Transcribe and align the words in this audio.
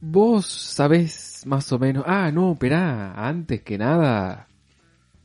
Vos 0.00 0.46
sabés 0.46 1.42
más 1.44 1.72
o 1.72 1.78
menos... 1.80 2.04
Ah, 2.06 2.30
no, 2.30 2.52
esperá, 2.52 3.14
antes 3.14 3.62
que 3.62 3.78
nada... 3.78 4.46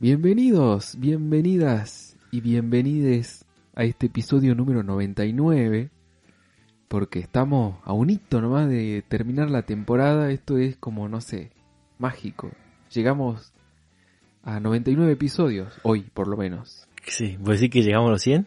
Bienvenidos, 0.00 0.96
bienvenidas 0.98 2.16
y 2.32 2.40
bienvenides 2.40 3.44
a 3.76 3.84
este 3.84 4.06
episodio 4.06 4.56
número 4.56 4.82
99. 4.82 5.90
Porque 6.88 7.20
estamos 7.20 7.76
a 7.84 7.92
un 7.92 8.10
hito 8.10 8.40
nomás 8.40 8.68
de 8.68 9.04
terminar 9.06 9.48
la 9.48 9.62
temporada. 9.62 10.32
Esto 10.32 10.58
es 10.58 10.76
como, 10.76 11.08
no 11.08 11.20
sé, 11.20 11.52
mágico. 12.00 12.50
Llegamos 12.92 13.52
a 14.42 14.58
99 14.58 15.12
episodios, 15.12 15.72
hoy 15.84 16.02
por 16.12 16.26
lo 16.26 16.36
menos. 16.36 16.88
Sí, 17.06 17.36
¿vos 17.38 17.60
decís 17.60 17.70
que 17.70 17.82
llegamos 17.82 18.08
a 18.08 18.12
los 18.12 18.22
100? 18.22 18.46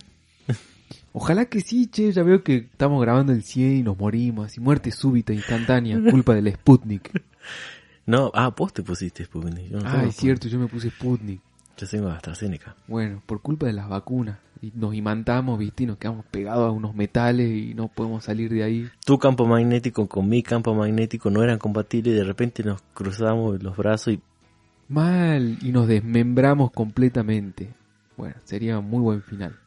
Ojalá 1.20 1.46
que 1.46 1.62
sí, 1.62 1.88
che, 1.88 2.12
ya 2.12 2.22
veo 2.22 2.44
que 2.44 2.58
estamos 2.58 3.02
grabando 3.02 3.34
el 3.34 3.42
100 3.42 3.78
y 3.78 3.82
nos 3.82 3.98
morimos, 3.98 4.46
así 4.46 4.60
muerte 4.60 4.92
súbita, 4.92 5.34
instantánea, 5.34 5.98
culpa 6.12 6.36
del 6.36 6.54
Sputnik. 6.54 7.24
No, 8.06 8.30
ah, 8.36 8.54
vos 8.56 8.72
te 8.72 8.84
pusiste 8.84 9.26
Sputnik. 9.26 9.68
Yo 9.68 9.80
no 9.80 9.90
ah, 9.90 10.04
es 10.06 10.16
cierto, 10.16 10.48
yo 10.48 10.60
me 10.60 10.68
puse 10.68 10.92
Sputnik. 10.92 11.42
Yo 11.76 11.88
tengo 11.88 12.10
AstraZeneca. 12.10 12.76
Bueno, 12.88 13.24
por 13.26 13.42
culpa 13.42 13.66
de 13.66 13.74
las 13.74 13.90
vacunas. 13.90 14.38
Y 14.62 14.72
nos 14.76 14.94
imantamos, 14.94 15.58
viste, 15.58 15.86
y 15.86 15.88
nos 15.88 15.98
quedamos 15.98 16.24
pegados 16.28 16.68
a 16.68 16.72
unos 16.72 16.94
metales 16.94 17.50
y 17.50 17.74
no 17.74 17.88
podemos 17.88 18.24
salir 18.24 18.52
de 18.52 18.62
ahí. 18.62 18.88
Tu 19.04 19.18
campo 19.18 19.48
magnético 19.48 20.08
con 20.08 20.30
mi 20.30 20.44
campo 20.44 20.76
magnético 20.76 21.32
no 21.32 21.42
eran 21.42 21.58
compatibles 21.58 22.14
y 22.14 22.18
de 22.18 22.26
repente 22.26 22.64
nos 22.64 22.84
cruzamos 22.94 23.64
los 23.64 23.76
brazos 23.76 24.14
y... 24.14 24.22
Mal, 24.88 25.58
y 25.64 25.72
nos 25.72 25.88
desmembramos 25.88 26.70
completamente. 26.70 27.74
Bueno, 28.16 28.36
sería 28.44 28.78
un 28.78 28.88
muy 28.88 29.02
buen 29.02 29.24
final. 29.24 29.58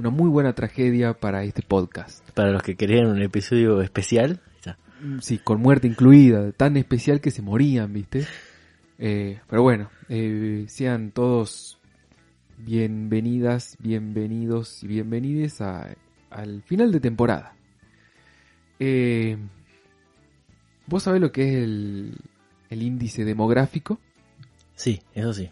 Una 0.00 0.08
muy 0.08 0.30
buena 0.30 0.54
tragedia 0.54 1.12
para 1.12 1.44
este 1.44 1.60
podcast. 1.60 2.26
Para 2.30 2.52
los 2.52 2.62
que 2.62 2.74
querían 2.74 3.04
un 3.08 3.20
episodio 3.20 3.82
especial, 3.82 4.40
está. 4.56 4.78
Mm, 5.02 5.18
Sí, 5.20 5.36
con 5.36 5.60
muerte 5.60 5.88
incluida, 5.88 6.52
tan 6.52 6.78
especial 6.78 7.20
que 7.20 7.30
se 7.30 7.42
morían, 7.42 7.92
¿viste? 7.92 8.26
Eh, 8.98 9.40
pero 9.46 9.60
bueno, 9.62 9.90
eh, 10.08 10.64
sean 10.68 11.10
todos 11.10 11.78
bienvenidas, 12.56 13.76
bienvenidos 13.78 14.82
y 14.82 14.86
bienvenides 14.86 15.60
a- 15.60 15.94
al 16.30 16.62
final 16.62 16.92
de 16.92 17.00
temporada. 17.00 17.52
Eh, 18.78 19.36
¿Vos 20.86 21.02
sabés 21.02 21.20
lo 21.20 21.30
que 21.30 21.42
es 21.46 21.54
el, 21.56 22.14
el 22.70 22.82
índice 22.82 23.26
demográfico? 23.26 24.00
Sí, 24.76 25.02
eso 25.12 25.34
sí. 25.34 25.50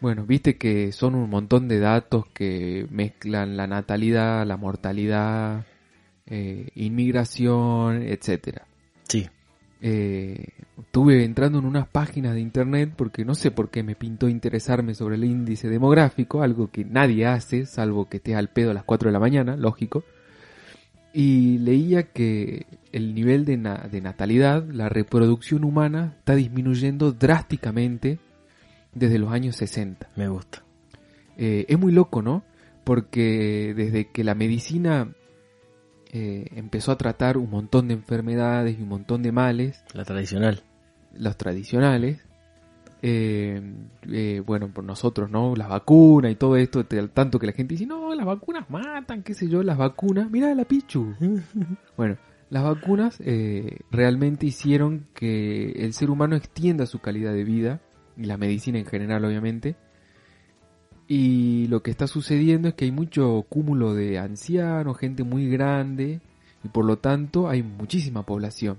Bueno, 0.00 0.24
viste 0.24 0.56
que 0.56 0.92
son 0.92 1.14
un 1.16 1.28
montón 1.28 1.66
de 1.66 1.80
datos 1.80 2.26
que 2.32 2.86
mezclan 2.90 3.56
la 3.56 3.66
natalidad, 3.66 4.46
la 4.46 4.56
mortalidad, 4.56 5.66
eh, 6.26 6.68
inmigración, 6.76 8.02
etcétera. 8.02 8.66
Sí. 9.08 9.28
Eh, 9.80 10.44
estuve 10.78 11.24
entrando 11.24 11.58
en 11.58 11.64
unas 11.64 11.88
páginas 11.88 12.34
de 12.34 12.40
internet 12.40 12.92
porque 12.96 13.24
no 13.24 13.34
sé 13.34 13.50
por 13.50 13.70
qué 13.70 13.82
me 13.82 13.96
pintó 13.96 14.28
interesarme 14.28 14.94
sobre 14.94 15.16
el 15.16 15.24
índice 15.24 15.68
demográfico, 15.68 16.42
algo 16.42 16.70
que 16.70 16.84
nadie 16.84 17.26
hace, 17.26 17.66
salvo 17.66 18.08
que 18.08 18.18
estés 18.18 18.36
al 18.36 18.48
pedo 18.50 18.70
a 18.70 18.74
las 18.74 18.84
4 18.84 19.08
de 19.08 19.12
la 19.12 19.20
mañana, 19.20 19.56
lógico. 19.56 20.04
Y 21.12 21.58
leía 21.58 22.04
que 22.04 22.66
el 22.92 23.14
nivel 23.14 23.44
de, 23.44 23.56
na- 23.56 23.88
de 23.90 24.00
natalidad, 24.00 24.64
la 24.70 24.88
reproducción 24.88 25.64
humana, 25.64 26.14
está 26.18 26.36
disminuyendo 26.36 27.10
drásticamente 27.12 28.18
desde 28.98 29.18
los 29.18 29.32
años 29.32 29.56
60. 29.56 30.08
Me 30.16 30.28
gusta. 30.28 30.62
Eh, 31.36 31.66
es 31.68 31.78
muy 31.78 31.92
loco, 31.92 32.22
¿no? 32.22 32.44
Porque 32.84 33.74
desde 33.76 34.10
que 34.10 34.24
la 34.24 34.34
medicina 34.34 35.12
eh, 36.12 36.46
empezó 36.54 36.92
a 36.92 36.98
tratar 36.98 37.36
un 37.38 37.50
montón 37.50 37.88
de 37.88 37.94
enfermedades 37.94 38.78
y 38.78 38.82
un 38.82 38.88
montón 38.88 39.22
de 39.22 39.32
males, 39.32 39.84
La 39.92 40.04
tradicional. 40.04 40.62
los 41.14 41.36
tradicionales, 41.36 42.20
eh, 43.02 43.60
eh, 44.10 44.42
bueno, 44.44 44.68
por 44.72 44.84
nosotros, 44.84 45.30
¿no? 45.30 45.54
Las 45.54 45.68
vacunas 45.68 46.32
y 46.32 46.34
todo 46.34 46.56
esto, 46.56 46.84
tanto 47.12 47.38
que 47.38 47.46
la 47.46 47.52
gente 47.52 47.74
dice, 47.74 47.86
no, 47.86 48.14
las 48.14 48.26
vacunas 48.26 48.68
matan, 48.70 49.22
qué 49.22 49.34
sé 49.34 49.48
yo, 49.48 49.62
las 49.62 49.78
vacunas, 49.78 50.30
mira 50.30 50.54
la 50.54 50.64
pichu. 50.64 51.14
Bueno, 51.96 52.16
las 52.50 52.62
vacunas 52.62 53.20
eh, 53.20 53.80
realmente 53.90 54.46
hicieron 54.46 55.06
que 55.14 55.72
el 55.72 55.92
ser 55.92 56.10
humano 56.10 56.36
extienda 56.36 56.86
su 56.86 57.00
calidad 57.00 57.32
de 57.32 57.44
vida, 57.44 57.80
y 58.18 58.24
la 58.24 58.36
medicina 58.36 58.78
en 58.78 58.84
general 58.86 59.24
obviamente, 59.24 59.76
y 61.06 61.66
lo 61.68 61.82
que 61.82 61.90
está 61.90 62.06
sucediendo 62.06 62.68
es 62.68 62.74
que 62.74 62.84
hay 62.84 62.92
mucho 62.92 63.46
cúmulo 63.48 63.94
de 63.94 64.18
ancianos, 64.18 64.98
gente 64.98 65.24
muy 65.24 65.48
grande, 65.48 66.20
y 66.62 66.68
por 66.68 66.84
lo 66.84 66.98
tanto 66.98 67.48
hay 67.48 67.62
muchísima 67.62 68.24
población. 68.24 68.78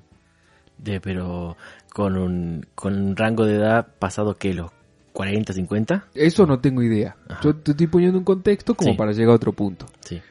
De, 0.78 1.02
pero 1.02 1.58
con 1.92 2.18
un, 2.18 2.66
con 2.76 2.96
un 2.96 3.16
rango 3.16 3.46
de 3.46 3.56
edad 3.56 3.88
pasado 3.98 4.36
que 4.36 4.54
los 4.54 4.72
40, 5.14 5.54
50. 5.54 6.08
Eso 6.14 6.46
no 6.46 6.60
tengo 6.60 6.84
idea. 6.84 7.18
Ajá. 7.28 7.42
Yo 7.44 7.56
te 7.56 7.72
estoy 7.72 7.88
poniendo 7.88 8.18
un 8.18 8.24
contexto 8.24 8.76
como 8.76 8.92
Sí. 8.92 8.98
para 8.98 9.12
llegar 9.12 9.32
a 9.32 9.36
otro 9.36 9.52
punto. 9.52 9.88
Sí. 10.02 10.22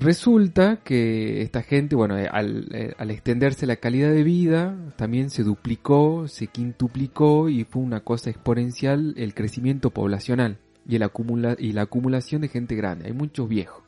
Resulta 0.00 0.76
que 0.84 1.42
esta 1.42 1.62
gente, 1.62 1.96
bueno, 1.96 2.16
eh, 2.16 2.28
al, 2.30 2.68
eh, 2.72 2.94
al 2.98 3.10
extenderse 3.10 3.66
la 3.66 3.76
calidad 3.76 4.12
de 4.12 4.22
vida, 4.22 4.76
también 4.96 5.28
se 5.28 5.42
duplicó, 5.42 6.28
se 6.28 6.46
quintuplicó 6.46 7.48
y 7.48 7.64
fue 7.64 7.82
una 7.82 8.00
cosa 8.00 8.30
exponencial 8.30 9.14
el 9.16 9.34
crecimiento 9.34 9.90
poblacional 9.90 10.58
y, 10.86 10.96
el 10.96 11.02
acumula 11.02 11.56
y 11.58 11.72
la 11.72 11.82
acumulación 11.82 12.42
de 12.42 12.48
gente 12.48 12.76
grande. 12.76 13.06
Hay 13.06 13.12
muchos 13.12 13.48
viejos. 13.48 13.82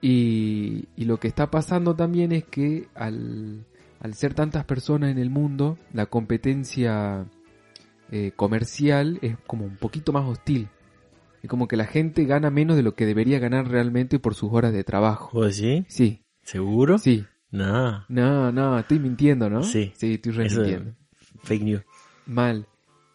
Y, 0.00 0.86
y 0.96 1.04
lo 1.04 1.18
que 1.18 1.28
está 1.28 1.50
pasando 1.50 1.94
también 1.94 2.32
es 2.32 2.44
que 2.44 2.88
al, 2.94 3.66
al 4.00 4.14
ser 4.14 4.34
tantas 4.34 4.64
personas 4.64 5.10
en 5.10 5.18
el 5.18 5.28
mundo, 5.28 5.76
la 5.92 6.06
competencia 6.06 7.26
eh, 8.10 8.32
comercial 8.36 9.18
es 9.22 9.36
como 9.46 9.64
un 9.64 9.76
poquito 9.76 10.12
más 10.12 10.24
hostil. 10.24 10.68
Es 11.42 11.48
como 11.48 11.68
que 11.68 11.76
la 11.76 11.86
gente 11.86 12.24
gana 12.24 12.50
menos 12.50 12.76
de 12.76 12.82
lo 12.82 12.94
que 12.94 13.06
debería 13.06 13.38
ganar 13.38 13.68
realmente 13.68 14.18
por 14.18 14.34
sus 14.34 14.50
horas 14.52 14.72
de 14.72 14.84
trabajo. 14.84 15.30
¿Vos 15.32 15.56
decís? 15.56 15.84
Sí, 15.88 16.22
¿Seguro? 16.42 16.98
sí. 16.98 17.24
No. 17.50 18.04
No, 18.08 18.52
no, 18.52 18.78
estoy 18.78 18.98
mintiendo, 18.98 19.48
¿no? 19.48 19.62
Sí. 19.62 19.92
Sí, 19.96 20.14
estoy 20.14 20.32
mintiendo. 20.36 20.92
Fake 21.44 21.62
news. 21.62 21.82
Mal. 22.26 22.66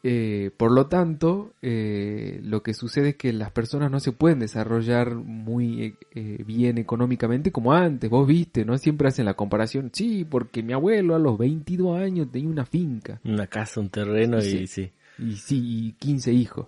Eh, 0.06 0.50
por 0.58 0.72
lo 0.72 0.88
tanto, 0.88 1.54
eh, 1.62 2.40
lo 2.44 2.62
que 2.64 2.74
sucede 2.74 3.10
es 3.10 3.16
que 3.16 3.32
las 3.32 3.52
personas 3.52 3.92
no 3.92 4.00
se 4.00 4.12
pueden 4.12 4.40
desarrollar 4.40 5.16
muy 5.16 5.84
eh, 5.84 5.96
eh, 6.16 6.44
bien 6.46 6.78
económicamente 6.80 7.52
como 7.52 7.74
antes. 7.74 8.10
Vos 8.10 8.28
viste, 8.28 8.66
¿no? 8.66 8.78
Siempre 8.80 9.08
hacen 9.08 9.26
la 9.26 9.36
comparación. 9.36 9.92
Sí, 9.94 10.26
porque 10.26 10.64
mi 10.64 10.74
abuelo 10.74 11.16
a 11.16 11.20
los 11.20 11.38
22 11.38 12.00
años 12.00 12.32
tenía 12.32 12.50
una 12.50 12.66
finca. 12.66 13.22
Una 13.24 13.46
casa, 13.48 13.80
un 13.82 13.90
terreno 13.90 14.42
Sí. 14.42 14.58
y 14.64 14.68
sí. 14.68 14.92
Y 15.20 15.34
sí, 15.36 15.62
y 15.64 15.92
15 15.94 16.34
hijos. 16.34 16.68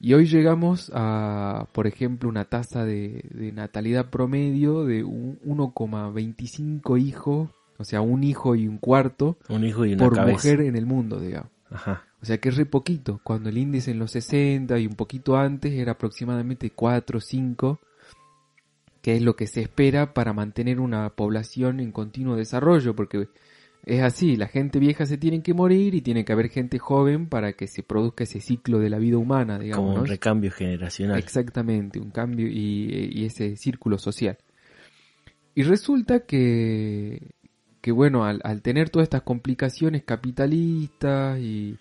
Y 0.00 0.14
hoy 0.14 0.26
llegamos 0.26 0.92
a, 0.94 1.66
por 1.72 1.86
ejemplo, 1.86 2.28
una 2.28 2.44
tasa 2.44 2.84
de, 2.84 3.24
de 3.34 3.52
natalidad 3.52 4.10
promedio 4.10 4.84
de 4.84 5.02
un 5.02 5.40
1,25 5.40 7.00
hijos, 7.00 7.50
o 7.78 7.84
sea, 7.84 8.00
un 8.00 8.22
hijo 8.22 8.54
y 8.54 8.68
un 8.68 8.78
cuarto 8.78 9.38
Un 9.48 9.64
hijo 9.64 9.84
y 9.84 9.94
una 9.94 10.04
por 10.04 10.14
cabeza. 10.14 10.32
mujer 10.32 10.60
en 10.60 10.76
el 10.76 10.86
mundo, 10.86 11.18
digamos. 11.20 11.50
Ajá. 11.70 12.04
O 12.22 12.26
sea 12.26 12.38
que 12.38 12.48
es 12.48 12.56
re 12.56 12.66
poquito, 12.66 13.20
cuando 13.22 13.48
el 13.48 13.58
índice 13.58 13.90
en 13.92 13.98
los 13.98 14.12
60 14.12 14.78
y 14.78 14.86
un 14.86 14.94
poquito 14.94 15.36
antes 15.36 15.72
era 15.72 15.92
aproximadamente 15.92 16.70
4 16.70 17.18
o 17.18 17.20
5, 17.20 17.78
que 19.02 19.16
es 19.16 19.22
lo 19.22 19.36
que 19.36 19.46
se 19.46 19.60
espera 19.62 20.14
para 20.14 20.32
mantener 20.32 20.80
una 20.80 21.10
población 21.10 21.78
en 21.80 21.92
continuo 21.92 22.34
desarrollo, 22.36 22.96
porque 22.96 23.28
es 23.84 24.02
así, 24.02 24.36
la 24.36 24.48
gente 24.48 24.78
vieja 24.78 25.06
se 25.06 25.16
tiene 25.16 25.42
que 25.42 25.54
morir 25.54 25.94
y 25.94 26.00
tiene 26.00 26.24
que 26.24 26.32
haber 26.32 26.48
gente 26.48 26.78
joven 26.78 27.28
para 27.28 27.54
que 27.54 27.66
se 27.66 27.82
produzca 27.82 28.24
ese 28.24 28.40
ciclo 28.40 28.78
de 28.78 28.90
la 28.90 28.98
vida 28.98 29.16
humana, 29.16 29.58
digamos. 29.58 29.84
Como 29.84 29.94
¿no? 29.96 30.02
un 30.02 30.08
recambio 30.08 30.50
generacional. 30.50 31.18
Exactamente, 31.18 31.98
un 31.98 32.10
cambio 32.10 32.46
y, 32.46 33.10
y 33.12 33.24
ese 33.24 33.56
círculo 33.56 33.98
social. 33.98 34.36
Y 35.54 35.62
resulta 35.62 36.20
que, 36.20 37.30
que 37.80 37.92
bueno, 37.92 38.24
al, 38.24 38.40
al 38.44 38.62
tener 38.62 38.90
todas 38.90 39.06
estas 39.06 39.22
complicaciones 39.22 40.04
capitalistas 40.04 41.38
y, 41.40 41.78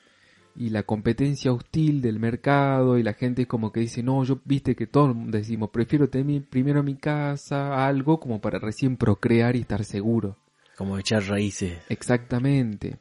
y 0.56 0.70
la 0.72 0.84
competencia 0.84 1.54
hostil 1.54 2.02
del 2.02 2.20
mercado 2.20 2.98
y 2.98 3.04
la 3.04 3.14
gente 3.14 3.44
es 3.44 3.48
como 3.48 3.72
que 3.72 3.82
dice, 3.82 4.02
no, 4.02 4.24
yo 4.24 4.40
viste 4.46 4.76
que 4.76 4.88
todos 4.88 5.16
decimos, 5.28 5.70
prefiero 5.70 6.10
tener 6.10 6.44
primero 6.44 6.82
mi 6.82 6.96
casa, 6.96 7.86
algo 7.86 8.20
como 8.20 8.42
para 8.42 8.58
recién 8.58 8.98
procrear 8.98 9.56
y 9.56 9.60
estar 9.60 9.84
seguro. 9.84 10.38
Como 10.78 10.98
echar 10.98 11.24
raíces. 11.24 11.80
Exactamente. 11.90 12.98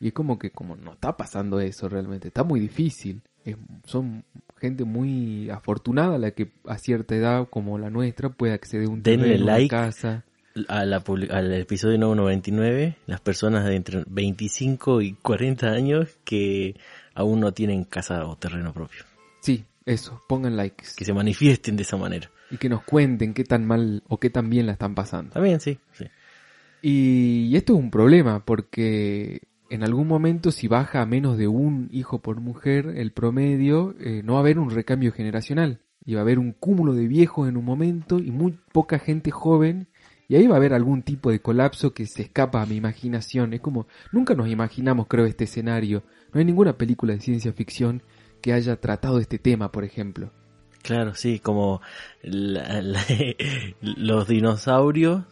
Y 0.00 0.08
es 0.08 0.12
como 0.14 0.38
que 0.38 0.50
como 0.50 0.76
no 0.76 0.92
está 0.94 1.16
pasando 1.16 1.60
eso 1.60 1.88
realmente, 1.88 2.28
está 2.28 2.42
muy 2.44 2.58
difícil. 2.60 3.20
Es- 3.44 3.56
son 3.84 4.24
gente 4.60 4.84
muy 4.84 5.50
afortunada 5.50 6.18
la 6.18 6.30
que 6.32 6.50
a 6.66 6.78
cierta 6.78 7.14
edad 7.14 7.48
como 7.48 7.78
la 7.78 7.90
nuestra 7.90 8.30
puede 8.30 8.52
acceder 8.54 8.86
a 8.86 8.90
un 8.90 9.02
Denle 9.02 9.26
terreno, 9.26 9.44
una 9.44 9.52
like. 9.54 9.68
casa. 9.68 10.24
A 10.68 10.84
la 10.84 11.04
al 11.30 11.52
episodio 11.52 11.98
número 11.98 12.22
99, 12.22 12.96
las 13.06 13.20
personas 13.20 13.64
de 13.64 13.76
entre 13.76 14.02
25 14.08 15.02
y 15.02 15.12
40 15.12 15.68
años 15.68 16.18
que 16.24 16.74
aún 17.14 17.38
no 17.40 17.52
tienen 17.52 17.84
casa 17.84 18.26
o 18.26 18.36
terreno 18.36 18.72
propio. 18.72 19.04
Sí, 19.40 19.64
eso, 19.86 20.22
pongan 20.28 20.56
likes. 20.56 20.88
Que 20.96 21.04
se 21.04 21.12
manifiesten 21.12 21.76
de 21.76 21.82
esa 21.82 21.96
manera. 21.96 22.30
Y 22.50 22.56
que 22.56 22.68
nos 22.68 22.82
cuenten 22.82 23.34
qué 23.34 23.44
tan 23.44 23.66
mal 23.66 24.02
o 24.08 24.18
qué 24.18 24.30
tan 24.30 24.50
bien 24.50 24.66
la 24.66 24.72
están 24.72 24.94
pasando. 24.96 25.32
También, 25.34 25.60
sí. 25.60 25.78
sí. 25.92 26.06
Y, 26.82 27.56
esto 27.56 27.74
es 27.74 27.78
un 27.78 27.90
problema 27.90 28.44
porque 28.44 29.42
en 29.70 29.82
algún 29.82 30.08
momento 30.08 30.50
si 30.50 30.68
baja 30.68 31.02
a 31.02 31.06
menos 31.06 31.36
de 31.36 31.48
un 31.48 31.88
hijo 31.92 32.20
por 32.20 32.40
mujer 32.40 32.94
el 32.96 33.12
promedio, 33.12 33.94
eh, 34.00 34.22
no 34.24 34.34
va 34.34 34.40
a 34.40 34.42
haber 34.42 34.58
un 34.58 34.70
recambio 34.70 35.12
generacional. 35.12 35.80
Y 36.04 36.14
va 36.14 36.20
a 36.20 36.22
haber 36.22 36.38
un 36.38 36.52
cúmulo 36.52 36.94
de 36.94 37.06
viejos 37.06 37.48
en 37.48 37.58
un 37.58 37.64
momento 37.64 38.18
y 38.18 38.30
muy 38.30 38.58
poca 38.72 38.98
gente 38.98 39.30
joven. 39.30 39.88
Y 40.26 40.36
ahí 40.36 40.46
va 40.46 40.54
a 40.54 40.58
haber 40.58 40.72
algún 40.72 41.02
tipo 41.02 41.30
de 41.30 41.40
colapso 41.40 41.92
que 41.92 42.06
se 42.06 42.22
escapa 42.22 42.62
a 42.62 42.66
mi 42.66 42.76
imaginación. 42.76 43.52
Es 43.52 43.60
como, 43.60 43.86
nunca 44.10 44.34
nos 44.34 44.48
imaginamos, 44.48 45.06
creo, 45.06 45.26
este 45.26 45.44
escenario. 45.44 46.04
No 46.32 46.38
hay 46.38 46.46
ninguna 46.46 46.78
película 46.78 47.12
de 47.12 47.20
ciencia 47.20 47.52
ficción 47.52 48.02
que 48.40 48.54
haya 48.54 48.80
tratado 48.80 49.18
este 49.18 49.38
tema, 49.38 49.70
por 49.70 49.84
ejemplo. 49.84 50.32
Claro, 50.82 51.14
sí, 51.14 51.38
como 51.38 51.80
los 52.22 54.28
dinosaurios, 54.28 55.24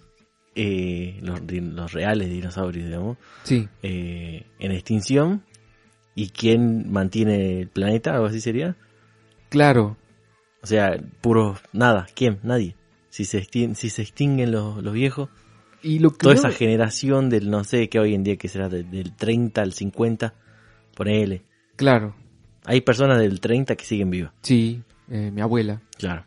eh, 0.57 1.19
los, 1.23 1.41
los 1.51 1.93
reales 1.93 2.29
dinosaurios, 2.31 2.87
digamos, 2.87 3.19
Sí, 3.45 3.69
eh, 3.83 4.47
en 4.59 4.73
extinción. 4.73 5.43
¿Y 6.15 6.31
quién 6.31 6.91
mantiene 6.91 7.61
el 7.61 7.69
planeta? 7.69 8.15
Algo 8.15 8.27
así 8.27 8.41
sería. 8.41 8.75
claro. 9.51 9.97
O 10.63 10.67
sea, 10.67 10.97
puro 11.21 11.57
nada. 11.73 12.07
¿Quién? 12.17 12.41
Nadie. 12.43 12.75
Si 13.09 13.25
se, 13.25 13.41
extin- 13.41 13.75
si 13.75 13.89
se 13.89 14.03
extinguen 14.03 14.51
los, 14.51 14.83
los 14.83 14.93
viejos, 14.95 15.29
Y 15.83 16.01
lo 16.01 16.11
que 16.11 16.17
toda 16.19 16.35
no- 16.35 16.41
esa 16.41 16.51
generación 16.51 17.31
del 17.31 17.51
no 17.51 17.63
sé 17.63 17.89
qué 17.89 18.01
hoy 18.01 18.15
en 18.15 18.25
día 18.25 18.37
que 18.37 18.49
será 18.49 18.69
de- 18.69 18.83
del 18.83 19.15
30 19.15 19.63
al 19.63 19.73
50, 19.73 20.35
ponele. 20.97 21.45
Claro, 21.77 22.17
Hay 22.65 22.81
personas 22.81 23.19
del 23.21 23.39
30 23.39 23.77
que 23.77 23.85
siguen 23.85 24.11
vivas. 24.11 24.33
sí, 24.43 24.83
eh, 25.09 25.31
mi 25.31 25.41
abuela, 25.41 25.81
Claro. 25.99 26.25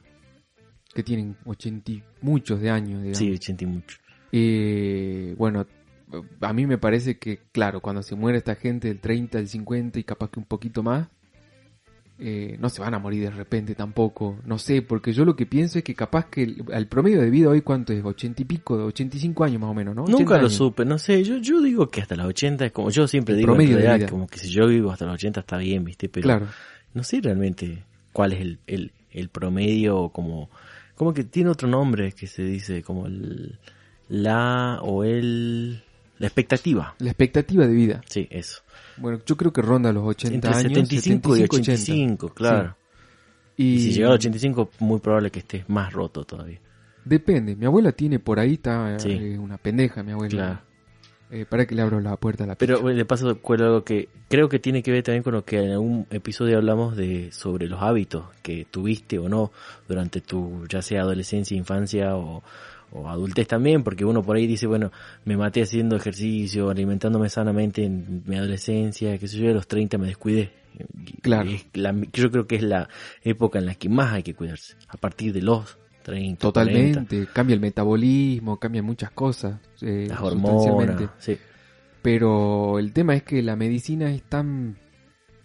que 0.93 1.03
tienen 1.03 1.35
80 1.45 1.91
y 1.91 2.03
muchos 2.21 2.61
de 2.61 2.69
años, 2.69 3.01
digamos. 3.01 3.17
Sí, 3.17 3.29
80 3.31 3.63
y 3.65 3.67
mucho. 3.67 3.97
Eh, 4.31 5.35
bueno, 5.37 5.65
a 6.41 6.53
mí 6.53 6.65
me 6.65 6.77
parece 6.77 7.17
que, 7.17 7.39
claro, 7.51 7.81
cuando 7.81 8.01
se 8.03 8.15
muere 8.15 8.37
esta 8.37 8.55
gente 8.55 8.87
del 8.87 8.99
30 8.99 9.37
al 9.37 9.47
50 9.47 9.99
y 9.99 10.03
capaz 10.03 10.29
que 10.31 10.39
un 10.39 10.45
poquito 10.45 10.83
más, 10.83 11.07
eh, 12.21 12.57
no 12.59 12.67
se 12.67 12.81
van 12.81 12.93
a 12.93 12.99
morir 12.99 13.23
de 13.23 13.31
repente 13.31 13.75
tampoco. 13.75 14.37
No 14.45 14.57
sé, 14.57 14.81
porque 14.81 15.13
yo 15.13 15.23
lo 15.23 15.35
que 15.35 15.45
pienso 15.45 15.77
es 15.77 15.83
que 15.83 15.95
capaz 15.95 16.25
que 16.25 16.43
el, 16.43 16.63
el 16.71 16.87
promedio 16.87 17.21
de 17.21 17.29
vida 17.29 17.49
hoy, 17.49 17.61
¿cuánto 17.61 17.93
es? 17.93 18.03
80 18.03 18.41
y 18.41 18.45
pico, 18.45 18.73
85 18.85 19.43
años 19.45 19.61
más 19.61 19.69
o 19.69 19.73
menos, 19.73 19.95
¿no? 19.95 20.03
80 20.03 20.17
Nunca 20.19 20.37
lo 20.37 20.47
años. 20.47 20.53
supe, 20.55 20.83
no 20.85 20.97
sé, 20.99 21.23
yo, 21.23 21.37
yo 21.37 21.61
digo 21.61 21.87
que 21.89 22.01
hasta 22.01 22.15
los 22.15 22.25
80 22.27 22.65
es 22.65 22.71
como, 22.71 22.89
yo 22.89 23.07
siempre 23.07 23.35
El 23.35 23.39
digo 23.39 23.53
en 23.55 23.57
promedio 23.57 23.77
de 23.77 23.83
realidad 23.83 23.97
vida. 23.97 24.09
como 24.09 24.27
que 24.27 24.37
si 24.39 24.49
yo 24.49 24.67
vivo 24.67 24.91
hasta 24.91 25.05
los 25.05 25.13
80 25.15 25.39
está 25.39 25.57
bien, 25.57 25.83
viste, 25.85 26.09
pero 26.09 26.23
Claro, 26.23 26.47
no 26.93 27.03
sé 27.03 27.21
realmente 27.21 27.83
cuál 28.11 28.33
es 28.33 28.41
el, 28.41 28.59
el, 28.67 28.91
el 29.11 29.29
promedio 29.29 30.09
como, 30.09 30.49
como 30.95 31.13
que 31.13 31.23
tiene 31.23 31.51
otro 31.51 31.69
nombre 31.69 32.11
que 32.11 32.27
se 32.27 32.43
dice 32.43 32.83
como 32.83 33.05
el, 33.07 33.59
la 34.09 34.79
o 34.81 35.03
el, 35.03 35.81
la 36.17 36.27
expectativa. 36.27 36.95
la 36.99 37.09
expectativa 37.11 37.65
de 37.65 37.73
vida. 37.73 38.01
Sí, 38.07 38.27
eso. 38.29 38.61
Bueno, 38.97 39.19
yo 39.25 39.37
creo 39.37 39.53
que 39.53 39.61
ronda 39.61 39.93
los 39.93 40.03
80 40.05 40.35
Entre 40.35 40.49
años. 40.49 40.63
75 40.89 41.37
y 41.37 41.43
80. 41.43 41.55
85, 41.55 42.29
claro. 42.33 42.75
Y, 43.55 43.75
Y 43.75 43.79
si 43.79 43.91
llega 43.93 44.07
a 44.07 44.11
los 44.11 44.19
85, 44.19 44.71
muy 44.79 44.99
probable 44.99 45.31
que 45.31 45.39
estés 45.39 45.69
más 45.69 45.93
roto 45.93 46.23
todavía. 46.23 46.59
Depende, 47.05 47.55
mi 47.55 47.65
abuela 47.65 47.91
tiene 47.91 48.19
por 48.19 48.39
ahí, 48.39 48.53
está 48.53 48.99
Sí. 48.99 49.11
eh, 49.11 49.37
una 49.37 49.57
pendeja 49.57 50.03
mi 50.03 50.11
abuela. 50.11 50.29
Claro. 50.29 50.59
Eh, 51.31 51.45
para 51.47 51.67
que 51.67 51.75
le 51.75 51.83
abro 51.83 51.99
la 51.99 52.17
puerta 52.17 52.43
a 52.43 52.47
la 52.47 52.55
Pero 52.55 52.79
de 52.79 53.05
paso 53.05 53.29
recuerdo 53.31 53.65
algo 53.65 53.83
que 53.83 54.09
creo 54.29 54.49
que 54.49 54.57
tiene 54.57 54.81
que 54.81 54.91
ver 54.91 55.03
también 55.03 55.21
con 55.21 55.33
lo 55.33 55.45
que 55.45 55.59
en 55.63 55.71
algún 55.71 56.07
episodio 56.09 56.57
hablamos 56.57 56.97
de 56.97 57.31
sobre 57.31 57.67
los 57.67 57.81
hábitos 57.83 58.25
que 58.41 58.65
tuviste 58.69 59.19
o 59.19 59.29
no 59.29 59.51
durante 59.87 60.21
tu 60.21 60.65
ya 60.67 60.81
sea 60.81 61.01
adolescencia, 61.01 61.55
infancia 61.55 62.15
o, 62.15 62.41
o 62.91 63.07
adultez 63.07 63.47
también, 63.47 63.83
porque 63.83 64.03
uno 64.05 64.23
por 64.23 64.35
ahí 64.37 64.47
dice, 64.47 64.65
bueno, 64.67 64.91
me 65.25 65.37
maté 65.37 65.61
haciendo 65.61 65.95
ejercicio, 65.95 66.69
alimentándome 66.69 67.29
sanamente 67.29 67.83
en 67.85 68.23
mi 68.25 68.35
adolescencia, 68.35 69.17
que 69.17 69.27
sé 69.27 69.37
yo, 69.37 69.49
a 69.51 69.53
los 69.53 69.67
30 69.67 69.97
me 69.97 70.07
descuidé. 70.07 70.51
Claro. 71.21 71.49
la- 71.73 71.95
yo 72.13 72.31
creo 72.31 72.47
que 72.47 72.55
es 72.55 72.63
la 72.63 72.87
época 73.23 73.59
en 73.59 73.65
la 73.65 73.75
que 73.75 73.89
más 73.89 74.13
hay 74.13 74.23
que 74.23 74.33
cuidarse, 74.35 74.75
a 74.87 74.97
partir 74.97 75.33
de 75.33 75.41
los 75.41 75.77
30, 76.03 76.51
40, 76.51 77.01
Totalmente, 77.01 77.27
cambia 77.33 77.53
el 77.55 77.59
metabolismo, 77.59 78.57
cambian 78.57 78.85
muchas 78.85 79.11
cosas. 79.11 79.59
eh, 79.81 80.05
las 80.09 80.21
hormonas, 80.21 81.11
sí. 81.19 81.37
Pero 82.01 82.79
el 82.79 82.93
tema 82.93 83.15
es 83.15 83.23
que 83.23 83.41
la 83.41 83.55
medicina 83.55 84.11
es 84.11 84.23
tan 84.23 84.77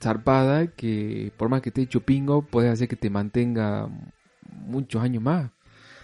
zarpada 0.00 0.69
que 0.69 1.32
por 1.37 1.49
más 1.49 1.62
que 1.62 1.70
te 1.70 1.82
hecho 1.82 2.00
pingo, 2.00 2.43
puede 2.43 2.69
hacer 2.69 2.87
que 2.88 2.97
te 2.97 3.11
mantenga 3.11 3.88
muchos 4.50 5.02
años 5.02 5.23
más. 5.23 5.50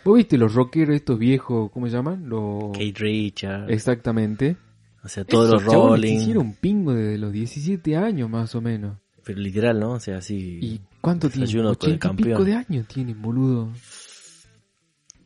¿Vos 0.05 0.17
viste 0.17 0.39
los 0.39 0.55
rockeros 0.55 0.97
estos 0.97 1.19
viejos, 1.19 1.71
cómo 1.73 1.87
se 1.87 1.93
llaman? 1.93 2.29
Los... 2.29 2.73
Kate 2.73 2.95
Richards, 2.97 3.71
Exactamente. 3.71 4.57
o 5.05 5.09
sea, 5.09 5.25
todos 5.25 5.51
los 5.51 5.63
Esos 5.63 5.75
rolling. 5.75 6.17
hicieron 6.17 6.55
pingo 6.55 6.93
desde 6.95 7.19
los 7.19 7.33
17 7.33 7.97
años 7.97 8.31
más 8.31 8.55
o 8.55 8.61
menos. 8.61 8.97
Pero 9.25 9.41
literal, 9.41 9.79
¿no? 9.79 9.93
O 9.93 10.01
sea, 10.01 10.19
así. 10.19 10.59
¿Y 10.63 10.81
cuánto 11.01 11.29
tiene? 11.29 11.47
Desayuno 11.47 11.75
con 11.77 11.91
el 11.91 11.97
80 11.97 12.09
y 12.09 12.25
pico 12.25 12.45
de 12.45 12.55
años 12.55 12.87
tienen, 12.89 13.21
boludo. 13.21 13.69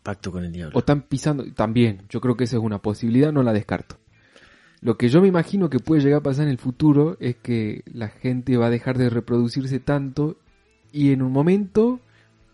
Pacto 0.03 0.33
con 0.33 0.45
el 0.45 0.53
diablo. 0.53 0.77
O 0.77 0.81
están 0.81 1.03
pisando, 1.03 1.45
también, 1.55 2.03
yo 2.11 2.21
creo 2.21 2.37
que 2.37 2.45
esa 2.45 2.57
es 2.57 2.63
una 2.63 2.79
posibilidad, 2.83 3.33
no 3.33 3.43
la 3.43 3.53
descarto. 3.53 3.97
Lo 4.81 4.99
que 4.99 5.09
yo 5.09 5.23
me 5.23 5.29
imagino 5.29 5.71
que 5.71 5.79
puede 5.79 6.03
llegar 6.03 6.19
a 6.19 6.23
pasar 6.23 6.45
en 6.45 6.51
el 6.51 6.59
futuro 6.59 7.17
es 7.21 7.37
que 7.37 7.85
la 7.87 8.09
gente 8.09 8.59
va 8.59 8.67
a 8.67 8.71
dejar 8.71 8.99
de 8.99 9.09
reproducirse 9.09 9.81
tanto 9.81 10.37
y 10.93 11.13
en 11.13 11.23
un 11.23 11.33
momento 11.33 12.01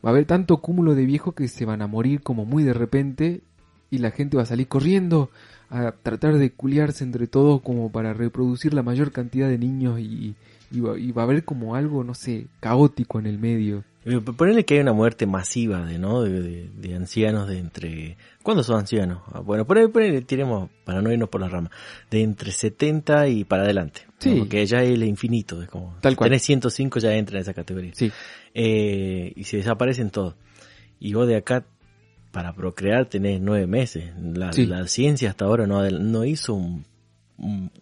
va 0.05 0.11
a 0.11 0.13
haber 0.13 0.25
tanto 0.25 0.59
cúmulo 0.59 0.95
de 0.95 1.07
viejos 1.07 1.35
que 1.35 1.49
se 1.49 1.65
van 1.65 1.83
a 1.83 1.87
morir 1.87 2.23
como 2.23 2.45
muy 2.45 2.65
de 2.65 2.73
repente 2.73 3.43
y 3.91 3.99
la 3.99 4.11
gente 4.11 4.37
va 4.37 4.45
a 4.45 4.47
salir 4.47 4.69
corriendo 4.69 5.31
a 5.69 5.93
tratar 5.93 6.39
de 6.39 6.53
culiarse 6.53 7.05
entre 7.05 7.27
todos 7.27 7.61
como 7.63 7.91
para 7.93 8.15
reproducir 8.15 8.75
la 8.75 8.83
mayor 8.83 9.13
cantidad 9.13 9.49
de 9.49 9.59
niños 9.59 10.01
y, 10.01 10.35
y 10.71 10.81
va, 10.81 10.99
y 10.99 11.13
va 11.13 11.23
a 11.23 11.25
haber 11.25 11.45
como 11.45 11.75
algo, 11.75 12.05
no 12.05 12.15
sé, 12.15 12.47
caótico 12.61 13.19
en 13.19 13.27
el 13.27 13.39
medio. 13.39 13.85
Eh, 14.05 14.19
Ponele 14.21 14.65
que 14.65 14.75
hay 14.75 14.81
una 14.81 14.95
muerte 14.95 15.27
masiva 15.27 15.85
de, 15.85 15.99
¿no? 15.99 16.23
De, 16.23 16.41
de- 16.41 16.71
de 16.71 16.95
ancianos 16.95 17.49
de 17.49 17.59
entre... 17.59 18.17
¿Cuándo 18.43 18.63
son 18.63 18.79
ancianos? 18.79 19.21
Ah, 19.33 19.41
Bueno, 19.41 19.67
ponele, 19.67 19.89
ponele, 19.89 20.23
tiremos, 20.23 20.71
para 20.85 21.03
no 21.03 21.13
irnos 21.13 21.29
por 21.29 21.41
la 21.43 21.49
rama, 21.49 21.71
de 22.11 22.23
entre 22.23 22.51
70 22.51 23.29
y 23.29 23.45
para 23.45 23.65
adelante. 23.65 24.03
¿no? 24.07 24.15
Sí. 24.19 24.35
Porque 24.39 24.65
ya 24.65 24.83
es 24.83 24.91
el 24.91 25.03
infinito, 25.05 25.61
es 25.63 25.69
como... 25.69 25.97
Tal 26.01 26.13
si 26.13 26.17
cual. 26.17 26.31
Tenés 26.31 26.43
105 26.43 26.99
ya 26.99 27.15
entra 27.15 27.37
en 27.37 27.43
esa 27.43 27.53
categoría. 27.53 27.93
Sí, 27.95 28.11
Eh, 28.55 29.33
y 29.37 29.45
se 29.45 29.59
desaparecen 29.59 30.11
todos. 30.11 30.35
Y 30.99 31.13
vos 31.15 31.27
de 31.29 31.37
acá, 31.37 31.67
para 32.33 32.55
procrear, 32.55 33.07
tenés 33.07 33.41
nueve 33.41 33.67
meses. 33.67 34.13
La, 34.19 34.53
Sí. 34.53 34.65
la 34.67 34.87
ciencia 34.89 35.29
hasta 35.31 35.45
ahora 35.45 35.67
no, 35.67 35.89
no 35.91 36.25
hizo 36.25 36.55
un- 36.55 36.85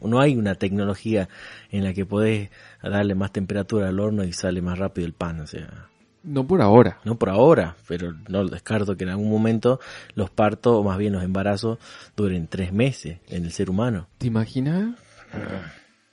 No 0.02 0.20
hay 0.20 0.36
una 0.36 0.54
tecnología 0.54 1.28
en 1.70 1.84
la 1.84 1.92
que 1.94 2.06
podés 2.06 2.50
darle 2.82 3.14
más 3.14 3.32
temperatura 3.32 3.88
al 3.88 3.98
horno 4.00 4.24
y 4.24 4.32
sale 4.32 4.62
más 4.62 4.78
rápido 4.78 5.06
el 5.06 5.12
pan. 5.12 5.40
O 5.40 5.46
sea, 5.46 5.88
no 6.22 6.46
por 6.46 6.60
ahora. 6.62 6.98
no 7.04 7.16
por 7.18 7.30
ahora, 7.30 7.76
pero 7.86 8.14
no 8.28 8.46
descarto 8.46 8.96
que 8.96 9.04
en 9.04 9.10
algún 9.10 9.30
momento 9.30 9.80
los 10.14 10.30
partos, 10.30 10.74
o 10.76 10.82
más 10.84 10.98
bien 10.98 11.12
los 11.12 11.22
embarazos, 11.22 11.78
duren 12.16 12.46
tres 12.48 12.72
meses 12.72 13.18
en 13.28 13.44
el 13.44 13.52
ser 13.52 13.70
humano. 13.70 14.08
¿Te 14.18 14.26
imaginas? 14.26 14.94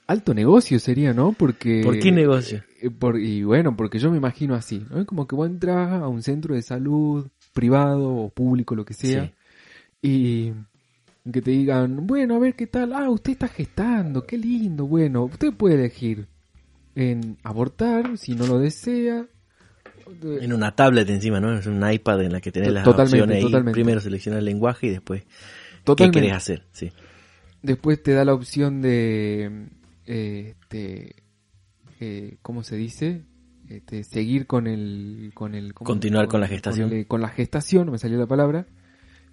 Alto 0.08 0.34
negocio 0.34 0.78
sería, 0.78 1.12
¿no? 1.12 1.32
Porque... 1.32 1.82
¿Por 1.84 1.98
qué 1.98 2.12
negocio? 2.12 2.62
Eh, 2.80 2.90
por- 2.90 3.18
y 3.18 3.42
bueno, 3.42 3.76
porque 3.76 3.98
yo 3.98 4.10
me 4.10 4.16
imagino 4.18 4.54
así, 4.54 4.86
como 5.06 5.26
que 5.26 5.34
vos 5.34 5.48
entras 5.48 5.92
a 6.00 6.06
un 6.06 6.22
centro 6.22 6.54
de 6.54 6.62
salud 6.62 7.26
privado 7.52 8.14
o 8.14 8.28
público, 8.28 8.76
lo 8.76 8.84
que 8.84 8.94
sea, 8.94 9.32
y 10.00 10.52
que 11.32 11.42
te 11.42 11.50
digan, 11.50 12.06
bueno, 12.06 12.36
a 12.36 12.38
ver 12.38 12.54
qué 12.54 12.66
tal, 12.66 12.92
ah, 12.92 13.10
usted 13.10 13.32
está 13.32 13.48
gestando, 13.48 14.24
qué 14.26 14.38
lindo, 14.38 14.86
bueno, 14.86 15.24
usted 15.24 15.52
puede 15.52 15.74
elegir 15.74 16.26
en 16.94 17.36
abortar 17.42 18.16
si 18.18 18.34
no 18.34 18.46
lo 18.46 18.58
desea. 18.58 19.26
de- 20.20 20.44
En 20.44 20.52
una 20.52 20.74
tablet 20.76 21.08
encima, 21.10 21.40
¿no? 21.40 21.58
Es 21.58 21.66
un 21.66 21.82
iPad 21.90 22.22
en 22.22 22.32
la 22.32 22.40
que 22.40 22.52
tenés 22.52 22.72
las 22.72 22.84
totalmente, 22.84 23.22
opciones 23.22 23.42
totalmente. 23.42 23.72
Primero 23.72 24.00
seleccionar 24.00 24.38
el 24.38 24.44
lenguaje 24.44 24.86
y 24.86 24.90
después 24.90 25.22
qué 25.24 25.28
Totalmente. 25.84 26.20
querés 26.20 26.32
hacer. 26.36 26.62
Sí. 26.72 26.92
Después 27.62 28.00
te 28.02 28.12
da 28.12 28.24
la 28.24 28.32
opción 28.32 28.80
de, 28.82 29.66
este, 30.04 31.16
eh, 32.00 32.36
¿cómo 32.42 32.62
se 32.62 32.76
dice? 32.76 33.22
Este, 33.68 34.04
seguir 34.04 34.46
con 34.46 34.68
el, 34.68 35.32
con 35.34 35.54
el. 35.56 35.74
Continuar 35.74 36.28
con 36.28 36.40
la 36.40 36.46
gestación. 36.46 36.92
el- 36.92 37.06
con 37.08 37.20
la 37.20 37.28
gestación, 37.28 37.90
me 37.90 37.98
salió 37.98 38.16
la 38.16 38.26
palabra, 38.28 38.66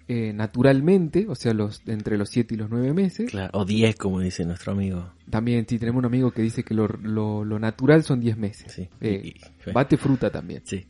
eh, 0.08 0.32
naturalmente, 0.34 1.26
o 1.28 1.34
sea, 1.34 1.54
los 1.54 1.82
entre 1.86 2.18
los 2.18 2.28
7 2.30 2.54
y 2.54 2.58
los 2.58 2.70
9 2.70 2.92
meses. 2.92 3.30
Claro. 3.30 3.50
O 3.58 3.64
10, 3.64 3.96
como 3.96 4.20
dice 4.20 4.44
nuestro 4.44 4.72
amigo. 4.72 5.12
También, 5.30 5.66
sí, 5.68 5.78
tenemos 5.78 6.00
un 6.00 6.06
amigo 6.06 6.30
que 6.30 6.42
dice 6.42 6.62
que 6.62 6.74
lo, 6.74 6.86
lo, 6.88 7.44
lo 7.44 7.58
natural 7.58 8.02
son 8.02 8.20
10 8.20 8.36
meses. 8.36 8.72
Sí. 8.72 8.88
Eh, 9.00 9.20
Y- 9.24 9.28
y- 9.28 9.72
bate 9.72 9.96
fruta 9.96 10.30
también. 10.30 10.62
sí. 10.64 10.86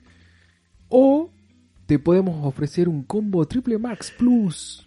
O 0.88 1.30
te 1.86 1.98
podemos 1.98 2.46
ofrecer 2.46 2.88
un 2.88 3.02
combo 3.04 3.44
triple 3.46 3.78
max 3.78 4.12
plus 4.16 4.86